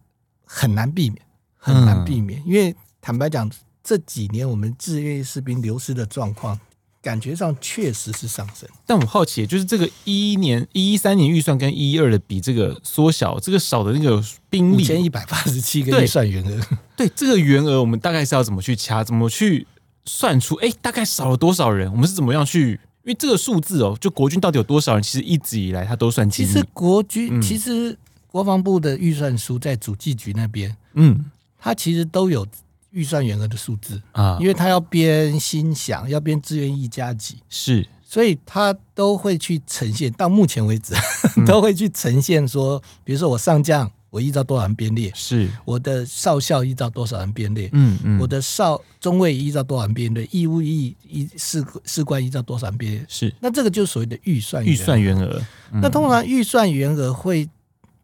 [0.46, 1.20] 很难避免，
[1.58, 2.44] 很难避免。
[2.46, 3.50] 因为坦白讲，
[3.84, 6.60] 这几年我们志愿士兵流失的状况。
[7.04, 16.62] 感觉上确实是上升，但我好奇，就是这个一一年一一三年预算跟一一二的比，这个缩小，这个少的那个兵力，一千一百八十七个预算员额，
[16.96, 19.66] 对这个员额，我们大概是要怎么去掐，怎么去
[20.06, 20.54] 算出？
[20.58, 21.92] 哎，大概少了多少人？
[21.92, 22.80] 我们是怎么样去？
[23.04, 25.04] 因为这个数字哦，就国军到底有多少人？
[25.04, 26.46] 其实一直以来他都算清。
[26.46, 31.26] 其实国军，嗯、其实国防部的预算书在主计局那边，嗯，
[31.60, 32.46] 他其实都有。
[32.94, 40.12] 预算员额的数字啊，因为他要编薪饷，要编志愿役加给，是，所以他都会去呈现。
[40.12, 40.94] 到目前为止，
[41.38, 53.34] 嗯、 都会去呈现说，比如说我上将，我依照多少人编列，是我的少校依照多少人编列，嗯嗯，我的少中尉依照多少人编列，义务役一士士官依照多少人编列，是。
[53.40, 55.42] 那这个就是所谓的预算预算员额。
[55.72, 57.50] 嗯、那通常预算员额会。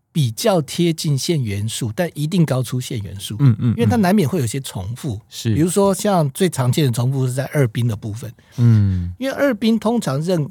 [0.10, 3.36] 比较贴近现元素，但一定高出现员数。
[3.38, 5.22] 嗯嗯，因为它难免会有些重复。
[5.30, 8.34] 是，比如说像最常见的重复是在二兵的部分。
[8.56, 10.50] 嗯，因为二兵通常任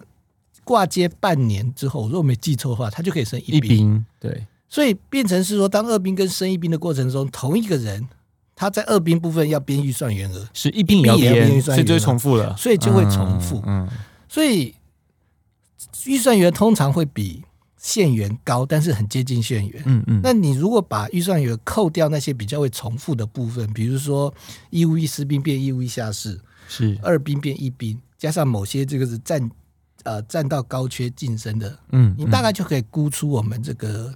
[0.63, 3.73] 挂接半年之后，如果没记错的话，他就可以升一兵。
[3.73, 8.07] 一兵对，所以变成是说，当二兵跟升一兵的过程中，同一个人
[8.55, 13.63] 他在二兵部分要编预算员额，是一兵也要编预算员额，所以就会重复了，所以就会重复。
[13.65, 13.89] 嗯，
[14.29, 14.75] 所以
[16.05, 17.43] 预算员通常会比。
[17.79, 19.81] 现员高，但是很接近现员。
[19.87, 24.35] 嗯嗯，那你如果把预算员扣掉那些比较会重复的部分，比如说
[24.71, 26.37] 义务役士兵变义务役下士，
[26.69, 29.49] 是二兵变一兵，加上某些这个是战
[30.03, 34.13] 呃战到高缺晋升的，嗯，你大概就可以估出我们这个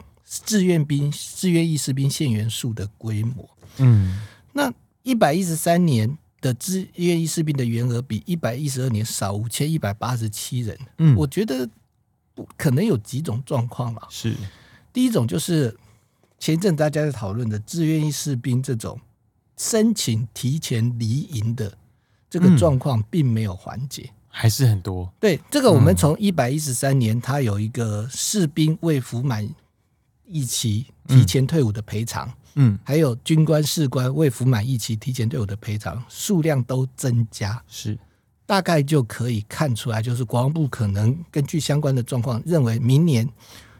[0.46, 3.48] 志愿兵志愿役士兵现员数的规模。
[3.78, 4.20] 嗯，
[4.52, 10.78] 那一百一十三年的志愿役士兵的员额比一百一十二年少五千一百八十七人。
[10.98, 11.68] 嗯，我觉得
[12.56, 14.02] 可能有几种状况嘛。
[14.08, 14.36] 是，
[14.92, 15.76] 第一种就是
[16.38, 19.00] 前一阵大家在讨论的志愿役士兵这种
[19.56, 21.76] 申请提前离营的
[22.28, 24.04] 这个状况，并没有缓解。
[24.06, 25.12] 嗯还是很多。
[25.18, 29.44] 对，这个我们从一百一十三年，他有一个士兵未服满
[30.30, 37.98] 役期提前退伍的赔偿，嗯，还有军官、士官未服满役期提前退伍的赔偿数量都增加，是。
[38.46, 43.28] 大概就可以看出来，就是国防部可能根据相关的状况，认为明年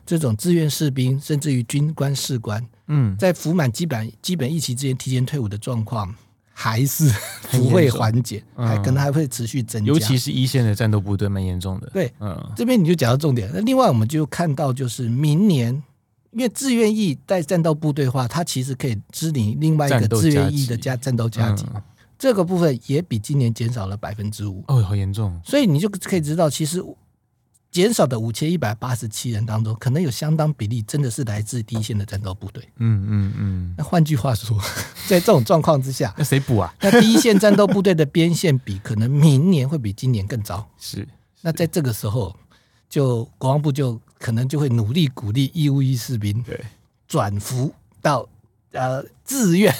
[0.04, 6.14] 这种志愿士兵，甚至于军官、士官，嗯，在服满基本基本役期之前提前退伍的状况。
[6.52, 7.10] 还是
[7.52, 11.88] 不会缓解，还可能还会持续增加，尤其是一线的战斗部队蛮严重的。
[11.88, 13.50] 对，嗯，这边你就讲到重点。
[13.54, 15.82] 那另外我们就看到，就是明年，
[16.32, 21.64] 因为志愿役在战斗部队的话，它其实可以支领另外一个志愿役的加战斗加给，
[22.18, 24.64] 这个部分也比今年减少了百分之五。
[24.68, 25.40] 哦，好严重！
[25.44, 26.84] 所以你就可以知道，其实。
[27.72, 32.68] 减少的五千一百八十七人当中，可能有相当比例真的是来自第一线的战斗部队。
[32.78, 33.74] 嗯嗯嗯。
[33.78, 34.58] 那换句话说，
[35.06, 36.74] 在这种状况之下，那 谁补啊？
[36.80, 40.68] 那第一线战斗部队的边线比可能明年会比今年更糟。
[40.80, 41.06] 是。
[41.42, 42.34] 那在这个时候，
[42.88, 46.60] 就国防部就可能就会努力鼓励义务役士兵对
[47.08, 48.28] 转服到
[48.72, 49.74] 呃自愿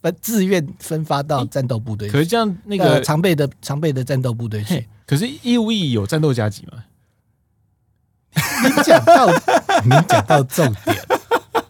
[0.00, 2.08] 分自愿分发到战斗部队。
[2.08, 4.88] 可是这样那个常备的常备的战斗部队去。
[5.06, 6.82] 可是义务役有战斗加级吗？
[8.64, 9.28] 你讲到
[9.84, 10.96] 你讲到重点，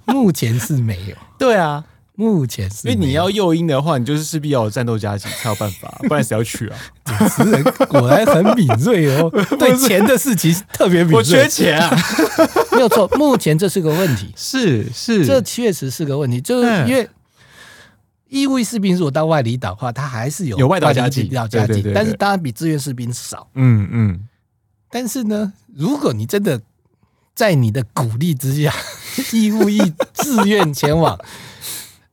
[0.07, 1.16] 目前是没有。
[1.37, 1.85] 对啊，
[2.16, 6.79] 目前是因为你要诱因的话，你就是势必要有战斗加级才有办法， 不然谁要去啊？
[7.05, 11.16] 主持人果然很敏锐哦， 对钱的事情特别敏锐。
[11.16, 11.90] 我缺钱啊，
[12.72, 17.09] 没有错，目前这是个问题，是是，这确实是个问题，就是因为
[18.29, 23.48] 义务士兵如果到外离岛的话，他还是有有外岛加给，加级，但是当然比志愿士兵少。
[23.55, 24.20] 嗯嗯。
[24.88, 26.61] 但是呢，如果你真的
[27.35, 28.72] 在你的鼓励之下，
[29.33, 29.81] 义务役
[30.12, 31.18] 自愿前往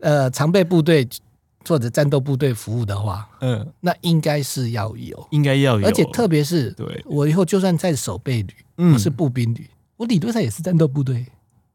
[0.02, 1.08] 呃常备部队
[1.68, 8.54] 或者战斗部队服务的话，嗯，那应该是要有，应该要有，而且特别是对我以后就算在守备旅，
[8.94, 11.26] 我是步兵旅，我理论上也是战斗部队。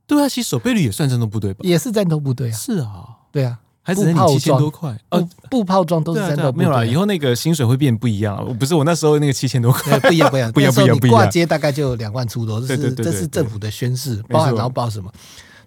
[0.07, 1.61] 对啊，其实守备旅也算战斗部队吧？
[1.63, 2.53] 也是战斗部队啊。
[2.53, 3.59] 是啊，对啊。
[3.87, 6.59] 还只能七千多块，呃，步炮装都是战斗部队。
[6.59, 8.45] 没有啦，以后那个薪水会变不一样。
[8.45, 10.97] 我不是我那时候那个七千多块，不一样，不一样，不一样， 不一样。
[10.97, 15.09] 你挂接大概就两万出头，这是这是政府的宣誓，包含然后报什么？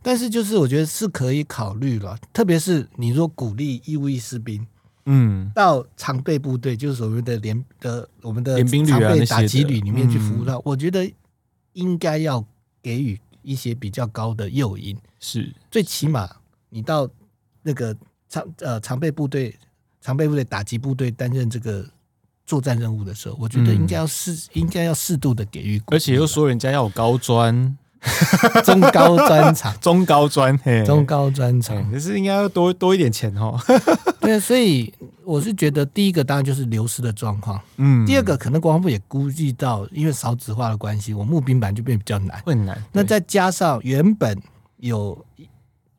[0.01, 4.65] 但是就是我觉得是可以考虑了，特别是你说鼓励义务役士兵，
[5.05, 11.12] 嗯，到常备部队，就是所谓的连的我们的联兵旅啊、打击旅里面去服务到，我觉得
[11.73, 12.45] 应该要
[12.81, 15.53] 给予一些比较高的诱因，是。
[15.71, 16.29] 最起码
[16.69, 17.09] 你到
[17.63, 17.95] 那个。
[18.31, 19.57] 常呃常备部队、
[20.01, 21.83] 常备部队打击部队担任这个
[22.45, 27.75] 作战任务的时候，我觉得应该要适、嗯、应该要适度的给予，而且又说人家要有高专、
[28.63, 33.59] 中高专场、中高专、中高专场，可是应该要多多一点钱哦。
[34.21, 42.81] 对，所以我是觉得第一个当然就是流失的状况，嗯，第二个可能国防部也估计到，因为少子化的关系，我募兵版就变比较难，困难。
[42.91, 44.41] 那再加上原本
[44.77, 45.25] 有。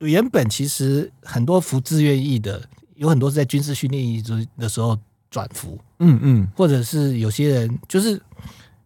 [0.03, 2.63] 原本其实很多服志愿役的，
[2.95, 4.25] 有很多是在军事训练役
[4.57, 4.99] 的时候
[5.31, 8.19] 转服，嗯嗯，或者是有些人就是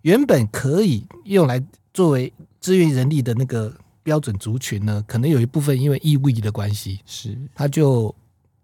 [0.03, 2.33] 原本可以用来作为
[2.65, 3.71] 志愿人力的那个
[4.03, 7.37] 标准族群呢，可能有一部分因为义务役的关系，是。
[7.55, 8.15] 他就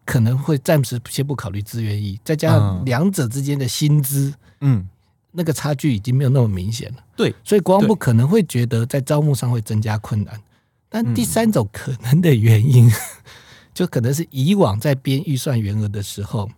[0.07, 4.33] 可能会暂时先不考虑志愿役，再加上两者之间的薪资，
[4.63, 4.89] 嗯，
[5.33, 10.41] 那个差距已经没有那么明显了，对，所以国防部可能会觉得在招募上会增加困难。
[10.89, 12.93] 但第三种可能的原因，嗯、
[13.75, 16.51] 就可能是以往在编预算员额的时候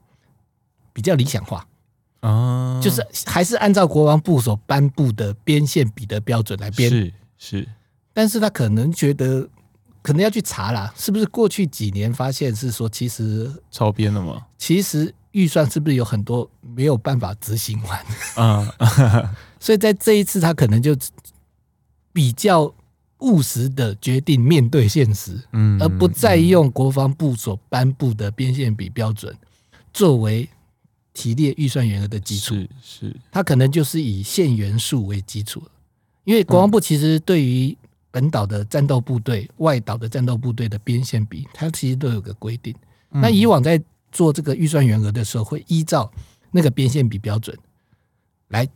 [0.92, 1.66] 比较理想化。
[2.20, 7.68] 啊，就是还是按照国防部所颁布的编线比的标准来编，是是。
[8.12, 9.48] 但是他可能觉得，
[10.00, 14.46] 可能要去查啦，是不是过去几年发现是说，其实超编了吗？
[14.58, 18.72] 其实预算是不是有很多没有办法执行完啊？
[19.58, 20.96] 所以在这一次，他可能就
[22.12, 22.72] 比较。
[23.22, 29.32] 务实的决定面对现实，嗯，而不再用国防部所颁布的边线比标准
[29.92, 30.48] 作为
[31.14, 32.56] 提列预算员额的基础。
[32.56, 35.62] 是是，它可能就是以现元素为基础。
[36.24, 37.76] 因为国防部其实对于
[38.10, 42.74] 本岛的战斗部队、外岛的战斗部队的边线比，它其实都有个规定。
[43.10, 46.10] 那以往在做这个预算员额的时候，会依照
[46.50, 47.56] 那个边线比标准
[48.48, 48.68] 来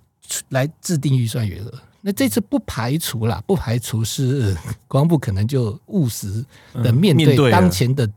[0.49, 1.73] 来制定预算员额。
[2.01, 4.57] 那这次不排除啦，不排除是
[4.87, 8.09] 国防部可能就务实的面对当前的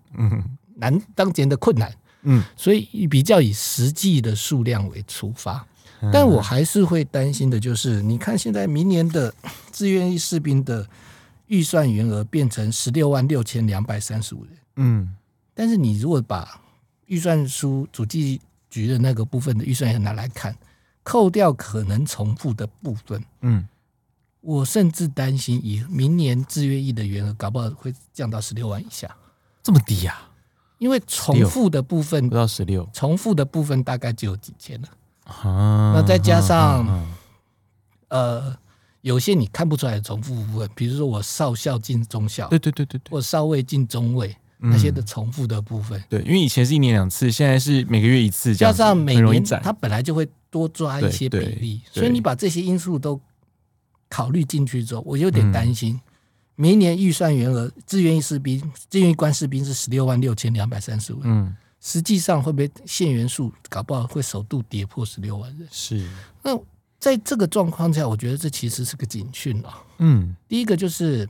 [0.76, 1.93] 难，当前的困难，
[2.24, 5.66] 嗯，所以比较以实际的数量为出发。
[6.14, 9.34] 但我还是会担心的，就是你看现在明年的
[9.72, 10.88] 志愿役士兵的
[11.47, 15.16] 预算员额变成十六万六千两百三十五人，嗯，
[15.54, 16.62] 但是你如果把
[17.08, 18.39] 预算书主计
[18.70, 20.56] 局的那个部分的预算也拿来看，
[21.04, 23.68] 扣掉可能重复的部分，嗯，
[24.41, 29.14] 我甚至担心以明年志愿役的员额搞不好会降到十六万以下，
[29.62, 30.18] 这么低呀？
[30.78, 34.88] 因为重复的部分不到十六，重复的部分大概只有几千了。
[35.30, 36.92] 啊，那再加上，啊
[38.08, 38.58] 啊啊、呃，
[39.02, 53.22] 有些你看不出来的重复部分，比如说我少校进中校，对对对对对，或少尉进中尉，嗯、那些的重复的部分，对，因为以前是一年两次，现在是每个月一次，加上每年他本来就会多抓一些比例，所以你把这些因素都
[54.10, 56.02] 考虑进去之后，我有点担心，嗯、
[56.56, 58.60] 明年预算员额，志愿役士兵、
[58.90, 61.56] 志愿役官士兵是十六万六千两百三十五，嗯。
[61.82, 65.68] 实际上会不会现员数搞不好会首度跌破十六万人？
[65.72, 66.08] 是。
[66.44, 66.58] 那
[67.00, 69.82] 在这个状况下，我觉得这其实是个警讯啊。
[70.00, 71.28] 嗯，第一个就是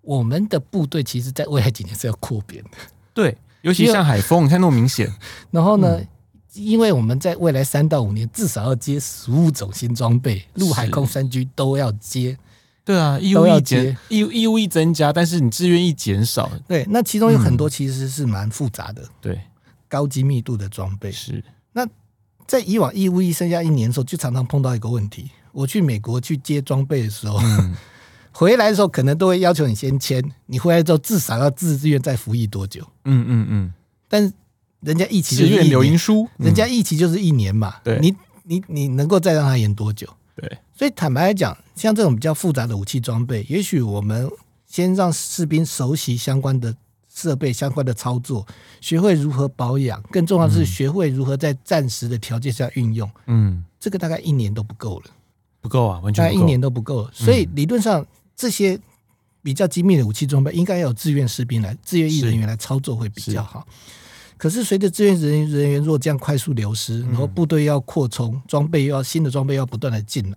[0.00, 2.70] 我们的部队其实在未来几年是要扩编的。
[3.12, 5.12] 对，尤其像海风，你看那么明显。
[5.52, 6.08] 然后呢，嗯、
[6.54, 12.36] 因为我们在未来三到五年至少要接十五种新装备，陆海空三军都要接。
[12.84, 16.50] 对啊，义务役减，义义务役增加，但是你志愿役减少。
[16.68, 19.40] 对，那其中有很多其实是蛮复杂的，对、嗯，
[19.88, 21.42] 高精密度的装备是。
[21.72, 21.86] 那
[22.46, 27.74] 在以往义务役剩下一年的时候，就常常碰到一个问题：我去美国去接装备的时候，嗯、
[28.32, 32.86] 回来的时候可能都会要求你先签，你回来之后至少要自愿再服役多久？
[33.06, 33.72] 嗯嗯嗯。
[34.08, 34.30] 但
[34.80, 40.06] 人家一期就是留营书，人家一期就是一年嘛，对、嗯，你你你能够再让他延多久？
[40.36, 44.28] 对，所以坦白来讲，像这种比较复杂的武器装备，也许我们
[44.66, 46.74] 先让士兵熟悉相关的
[47.08, 48.44] 设备、相关的操作，
[48.80, 53.08] 学会如何保养，更重要的是学会如何在暂时的条件下运用。
[53.26, 55.06] 嗯，这个大概一年都不够了，
[55.60, 57.10] 不够啊，完全大概一年都不够了。
[57.12, 58.04] 所以理论上，
[58.34, 58.76] 这些
[59.40, 63.64] 比较精密的武器装备，应该要有志愿士兵来、志愿役人员来操作会比较好。
[64.36, 70.36] 可是随着志愿人人员若这样快速流失，然后部队要扩充装备，又要新的装备要不断的进来，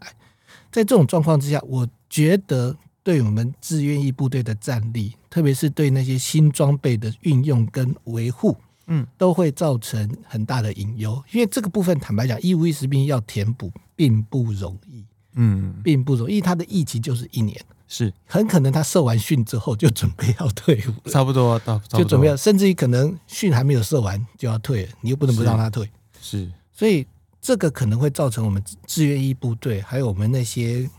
[0.72, 8.56] 在这种状况之下，我觉得对我们志愿役部队的战力，特别是对那些新装备的运用跟维护，
[8.88, 11.22] 嗯，都会造成很大的隐忧。
[11.32, 15.04] 因为这个部分，坦白讲，义务役士兵要填补并不容易，
[15.36, 17.60] 嗯，并不容易，因为他的役期就是一年。
[17.88, 25.90] 是很可能他受完训之后就准备要退伍，差不多到就准备要，甚至于可能训还没有受完就要退了，你又不能不让他退。
[26.22, 27.08] 是，是所以
[27.42, 30.90] 这个可能会造成我们志愿役部队还有我们那些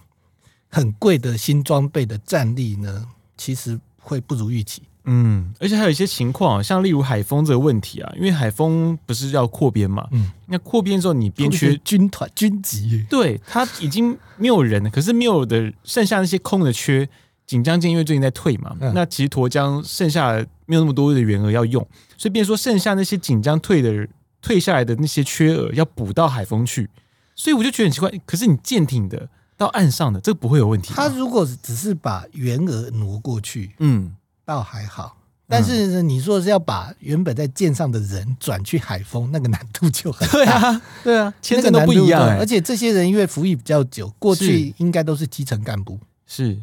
[0.70, 4.82] 很贵的新装备的战力呢，其实会不如预期。
[5.11, 17.09] 嗯，而且还有一些情况，像例如海风这个问题啊，因为海风不是要扩编嘛，嗯，那扩编之后你编缺军团军级，对，他已经没有人了，可是没有的剩下那些空的缺，
[17.46, 20.34] 锦江舰因为最近在退嘛，嗯、那其实沱江剩下
[20.66, 21.82] 没有那么多的员额要用，
[22.18, 24.06] 所以变说剩下那些锦江退的
[24.42, 26.90] 退下来的那些缺额要补到海风去，
[27.34, 34.12] 所以我就觉得很奇怪，可是你舰艇的到岸上的这个不会有问题，他如果只是把员额挪过去，嗯。
[34.49, 35.14] 倒还好，
[35.46, 40.32] 但是你说是要把原本在舰上的人转去海风，那个难度就很大。
[40.40, 42.38] 对啊，对啊，签证都不一样，欸。
[42.38, 46.01] 而且这些人因为服役比较久，过去应该都是基层干部。
[46.24, 46.59] 是，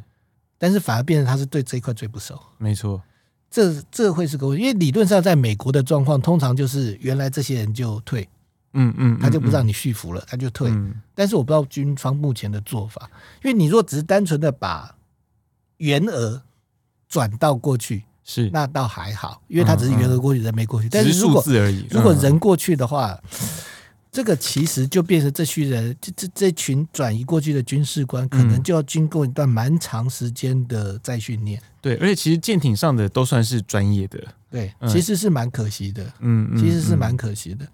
[0.58, 2.42] 但是反而变成他是对这一块最不熟。
[2.58, 3.00] 没错，
[3.52, 8.28] 这这会是个问题，因为理论上在美国的状况，通常就是原来这些人就退，
[8.74, 10.74] 嗯嗯，他就不让你续服了，他就退。
[11.14, 13.12] 但是我不知道军方目前的做法，
[13.44, 14.96] 因为你若只是单纯的把
[15.78, 16.42] 原额。
[17.08, 20.90] 转到过去是那倒还好，因为他只是员额过去，人没过去。
[20.90, 21.86] 但是数字而已。
[21.92, 23.18] 如果人过去的话，
[24.12, 31.62] 这个其实就变成这群人，这这这群转移过去的军事官，可能就要经过一段蛮长时间的再训练。
[31.82, 34.20] 对，而且其实舰艇上的都算是专业的。
[34.50, 36.06] 对，其实是蛮可惜的。
[36.22, 37.68] 嗯，其实是蛮可惜的。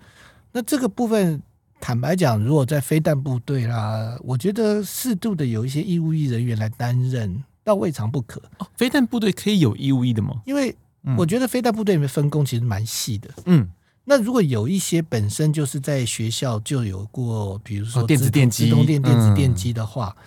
[0.52, 1.40] 那这个部分，
[1.80, 7.44] 坦白讲，如果在飞弹部队啦，我觉得适度的有一些义务役人员来担任。
[7.64, 8.68] 倒未尝不可哦。
[8.76, 10.42] 飞弹部队可以有义务役的吗？
[10.46, 10.76] 因为
[11.18, 13.30] 我觉得飞弹部队里面分工其实蛮细的。
[13.46, 13.68] 嗯，
[14.06, 20.24] 那如果有一些本身就是在学校就有过，比如说电子电机、自动电电子电机的话，嗯、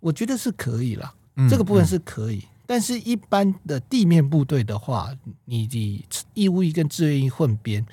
[0.00, 1.14] 我觉得是可以了。
[1.48, 2.42] 这个部分是可以。
[2.66, 5.10] 但是，一般的地面部队的话，
[5.44, 7.84] 你的义务役跟志愿役混编，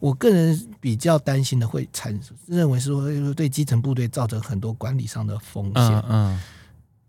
[0.00, 5.84] 我个人比较担心的会产认为是说对基层部队造成很多管理上的风险。
[5.84, 6.40] 嗯，嗯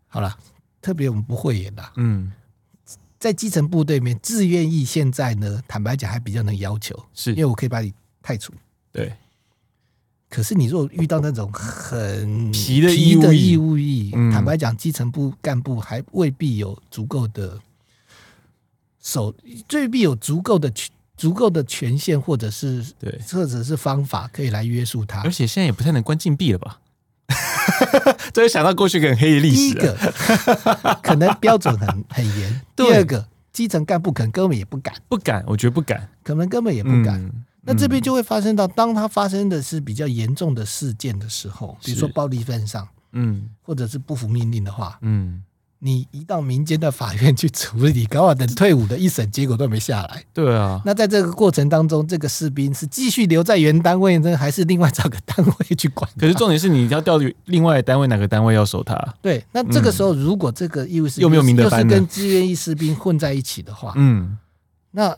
[0.08, 0.38] 好了。
[0.82, 2.32] 特别我们不会演的，嗯，
[3.20, 8.54] 在基层部队里面，自愿意现在呢，坦白讲还比较能要求，是因为我可以把你太除。
[8.92, 9.14] 对。
[10.30, 13.14] 可是你如果遇到那种很皮的义
[13.54, 17.60] 义务役，嗯、坦白讲，基层部干部还未必有足够的
[19.02, 19.34] 手，
[19.74, 20.72] 未必有足够的
[21.18, 25.22] 足够的权限，或者是对，或者是方法可以来约束他。
[25.24, 26.80] 而且现在也不太能关禁闭了吧？
[28.34, 29.56] 这就想到过去很黑的历史。
[29.56, 29.96] 第一个
[31.04, 37.22] 可能标准很很严，第二个基层干部可能根本也不敢，不敢，我觉得不敢，可能根本也不敢。
[37.22, 45.44] 嗯那这边就会发生到，当它发生的是比较严重的事件的时候，比如说暴力犯上，嗯，或者是不服命令的话，嗯，
[45.80, 50.24] 你移到民间的法院去处理，搞好等退伍的一审结果都没下来。
[50.34, 56.10] 对啊，那在这个过程当中，这个士兵是继续留在原单位呢，还是另外找个单位去管？
[56.18, 58.96] 可是重点是你要调另外的单位，哪个单位要守他？
[59.22, 64.38] 对，那这个时候如果这个义务士兵又没有明德又是跟志愿役士兵混在一起的话，嗯，
[64.92, 65.18] 那。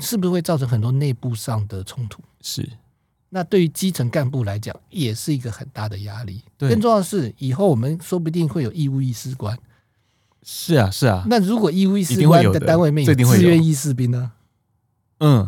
[0.00, 2.22] 是不是会造成很多内部上的冲突？
[2.40, 2.70] 是，
[3.30, 6.40] 那对于基层干部来讲，也是一个很大的压力。
[6.56, 9.58] 更重要的是，以后我们说不定会有义务役士官。
[10.50, 11.26] 是啊，是啊。
[11.28, 14.32] 那如果义务役士官的单位面有志愿役士兵呢？
[15.20, 15.46] 嗯，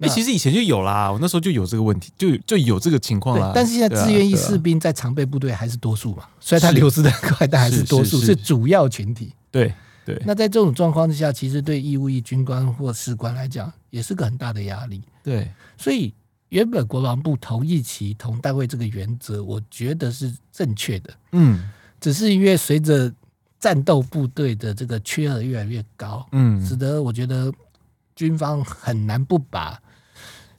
[0.00, 3.52] 哎，其实以前就有啦，我那时候就有这个问题，就就有这个情况啦。
[3.54, 9.34] 但是现在志愿役士兵在常备部队还是多数嘛，虽然他流失的快，但 还是多数，是主要群体。
[9.50, 9.74] 对。
[10.06, 15.02] 对，那在这种状况之下，其实对义务役军官或士官来讲，也是个很大的压力。
[15.22, 16.14] 对，所以
[16.48, 21.12] 原本国防部同一期同单位这个原则，我觉得是正确的。
[21.32, 21.68] 嗯，
[22.00, 23.12] 只是因为随着
[23.58, 27.52] 战斗部队的这个缺额越来越高，嗯，使得我觉得
[28.14, 29.80] 军方很难不把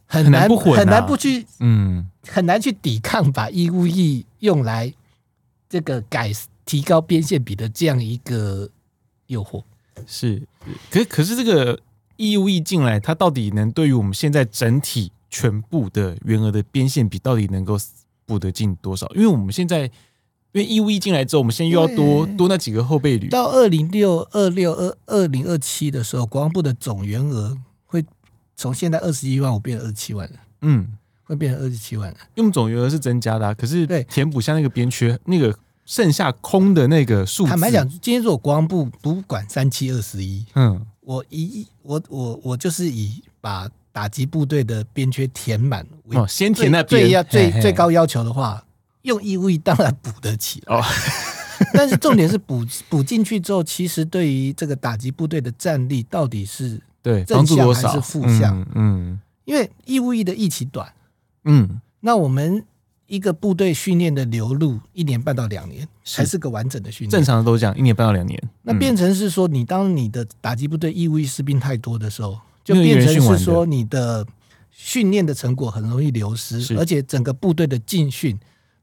[0.05, 4.93] 很难不很难不去，嗯，很难去抵抗把义务役用来
[5.67, 6.31] 这个改
[6.65, 8.69] 提高边线比的这样一个。
[9.29, 9.63] 诱惑
[10.07, 10.41] 是，
[10.89, 11.79] 可是可是这个
[12.15, 17.77] 义务役进来，它到底能对于我们现在整体全部的员额的边线比，到底能够
[18.25, 19.07] 补得进多少？
[19.13, 19.91] 因为我们现在，
[20.51, 23.27] 因为义务役进来之后，我们现在又要多多那几个后备旅。
[23.29, 28.03] 到二零六二六二二零二七的时候，国防部的总员额会
[28.55, 30.39] 从现在二十一万五变成二十七万了。
[30.61, 30.87] 嗯，
[31.23, 32.17] 会变成二十七万人。
[32.35, 35.57] 用总员额是增加的，啊，可是对填补下那个边缺那个。
[35.85, 48.63] 剩下空的那个数，坦白讲，今天如果国防部不管三七二十一，嗯，我一我我我就是以把打击部队的边缺填满为，哦，先填那最要最最高要求的话，
[49.03, 50.83] 用义务役当然补得起哦。
[51.73, 58.65] 但是重点是补补进去之后，其实对于这个打击部队的战力到底是对正向还是负向？
[58.75, 60.93] 嗯，因为义务役的役期短，
[61.45, 62.63] 嗯，那我们。
[63.11, 67.09] 一个部队训练的流露，一年半到两年，才是个完整的训练。
[67.09, 68.39] 正常的都讲一年半到两年。
[68.61, 74.23] 那变成是说，你当你的打击部队义务役士兵太多的时候，就变成是说你的
[74.69, 78.39] 训练的成果很容易流失，而且整个部队的进训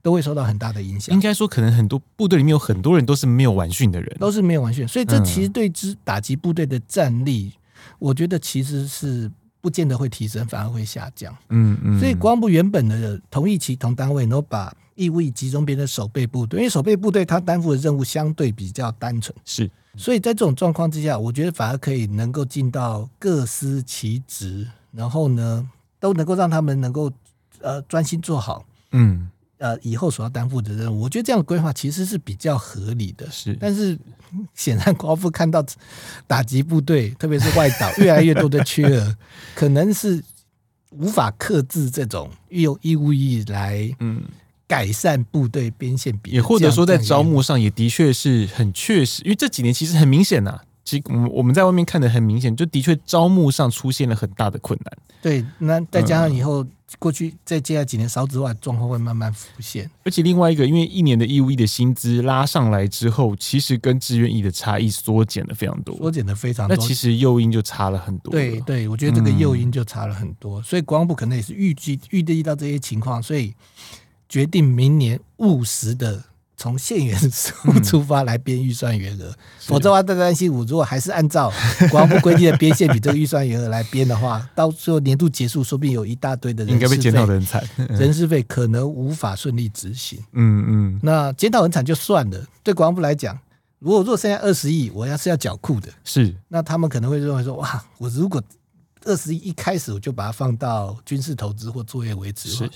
[0.06, 1.12] 都会受到很大的影响。
[1.12, 7.52] 应该说，可能很多部队里面有很多人都是没有完训的人，都是没有完训，所以这其实对之打击部队的战力，
[7.98, 9.28] 我觉得其实是。
[9.58, 11.36] 不见得会提升，反而会下降。
[11.48, 19.36] 嗯嗯，所以国防部原本的同一期同单位，然后把义务役集中编的守备部队，因为守备部队他担负的任务相对比较单纯。
[19.44, 27.10] 是，所以在这种状况之下，我觉得反而可以能够尽到各司其职，然后呢，都能够让他们能够
[27.60, 28.64] 呃专心做好。
[28.92, 29.28] 嗯。
[29.58, 33.30] 呃，以后所要担负的任务，我觉得这样的规划其实是比较合理的。
[33.30, 33.98] 是，但是
[34.54, 35.64] 显然国防部看到
[36.26, 39.16] 打击部队，特别是外岛 越来越多的缺额，
[39.54, 40.22] 可能是
[40.90, 44.22] 无法克制这种用义务役来嗯
[44.68, 50.62] 改善部队边线比，也或者说在招募上也的确是很确实，因为这几年其实很明显呐、啊。
[50.86, 54.98] 其实我们我们在外面看的很明显，就的确招募上出现了很大的困难。
[55.20, 56.64] 对，那再加上以后
[57.00, 59.90] 过去再接下来几年少子化状况会慢慢浮现。
[60.04, 66.76] 而且另外一个，因为一年的义务役的薪资拉上来之后，其实跟志愿役的差异缩减了非常多，缩减的非常多。
[66.76, 68.30] 那其实诱因就差了很多。
[68.30, 70.62] 对对，我觉得这个诱因就差了很多。
[70.62, 73.52] 所以国防部可能也是预计预计到这些情况，所以
[74.28, 76.22] 决定明年务实的。
[76.56, 77.52] 从现元素
[77.84, 81.52] 出发来编预算原额，嗯、否则的话，在担心我如果还是按照
[81.90, 90.18] 国防部规定的编线比这个预算原额来编的话，到时候年度结束，说不定有一大堆的人应该被检讨人惨，人事费可能无法顺利执行。
[90.32, 93.38] 嗯嗯，那检讨很惨就算了，对国防部来讲，
[93.78, 98.42] 如果如果剩下二十亿，我要是要缴库的，是那他们可能会认为说，哇，我如果
[99.04, 102.68] 二十亿一开始我就把它放到军事投资或作业维持。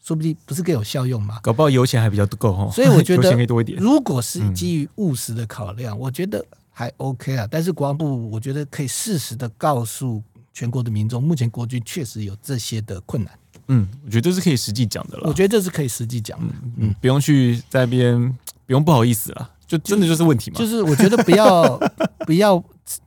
[0.00, 0.08] 是。
[0.08, 1.38] 说不定不是更有效用吗？
[1.42, 2.70] 搞不好油钱还比较够哦。
[2.72, 3.30] 所以我觉得，
[3.76, 7.46] 如果是基于务实的考量，嗯、我觉得还 OK 啊。
[7.50, 10.22] 但是国防部我觉得可以适时的告诉
[10.54, 13.38] 全国的民众，目前国军确实有这些的困难。
[13.66, 15.28] 嗯，我觉得这是可以实际讲的了。
[15.28, 16.54] 我觉得这是可以实际讲的。
[16.62, 20.58] 嗯，嗯，不用去在那边，不用不好意思了，就真的就是问题嘛。
[20.58, 21.76] 就是我觉得不要
[22.24, 22.58] 不要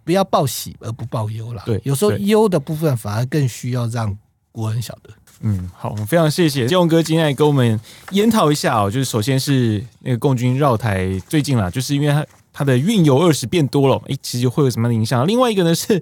[0.03, 1.63] 不要报喜而不报忧了。
[1.65, 4.15] 对，有时候忧的部分反而更需要让
[4.51, 5.09] 国人晓得。
[5.41, 7.79] 嗯，好，我们非常谢谢建宏哥今天来跟我们
[8.11, 8.89] 研讨一下哦。
[8.89, 15.25] 就是首先是那个共军绕台最近啦，就是因为它它的运油二十变多了，哎，其实会有什么样的影响？
[15.27, 16.01] 另外一个呢是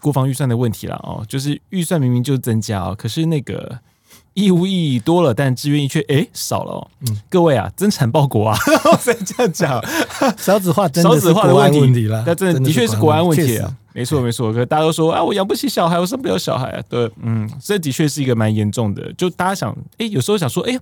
[0.00, 3.78] 国防预算的问题了哦，就是预算明明就增加哦，可是那个。
[4.34, 6.86] 义务役多了，但志愿役却诶少了哦。
[7.08, 8.56] 嗯，各位啊，增产报国啊，
[9.00, 9.82] 所以这样讲，
[10.38, 12.22] 少子化真的是国安问题了。
[12.26, 14.52] 那真的的确是国安问题啊，没错没错。
[14.52, 16.80] 可大家都说啊，我养不起小孩，我生不了小孩啊。
[16.88, 19.12] 对，嗯，这的确是一个蛮严重的。
[19.14, 20.78] 就大家想，诶，有时候想说，诶，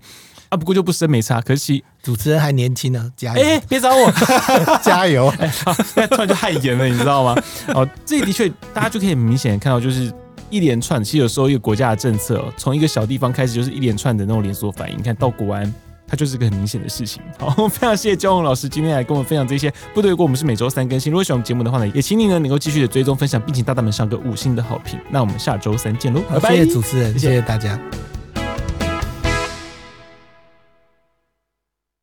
[0.50, 1.40] 啊，不过就不生没差。
[1.40, 3.42] 可惜主持人还年轻呢，加油！
[3.42, 4.12] 诶，别找我，
[4.84, 5.32] 加油！
[5.38, 7.34] 哎，突然就汗颜了，你知道吗？
[7.74, 10.12] 哦，这的确大家就可以明显看到，就是。
[10.50, 14.98] 一连串，其实有时候一个国家的政策，从一个小地方开始，就是一连串的那种连锁反应。
[14.98, 15.72] 你看到国安，
[16.06, 17.22] 它就是个很明显的事情。
[17.38, 20.24] 好，非常谢谢建宏老师今天来跟我们分享这些部队锅。
[20.24, 24.98] 我们是每周三更新，如果喜欢我们节目的话呢，也请你呢能够继续的追踪分享，并请大大们上个五星的好评。
[25.10, 26.56] 那我们下周三见喽，拜拜！
[26.56, 27.78] 谢谢主持人，谢谢大家。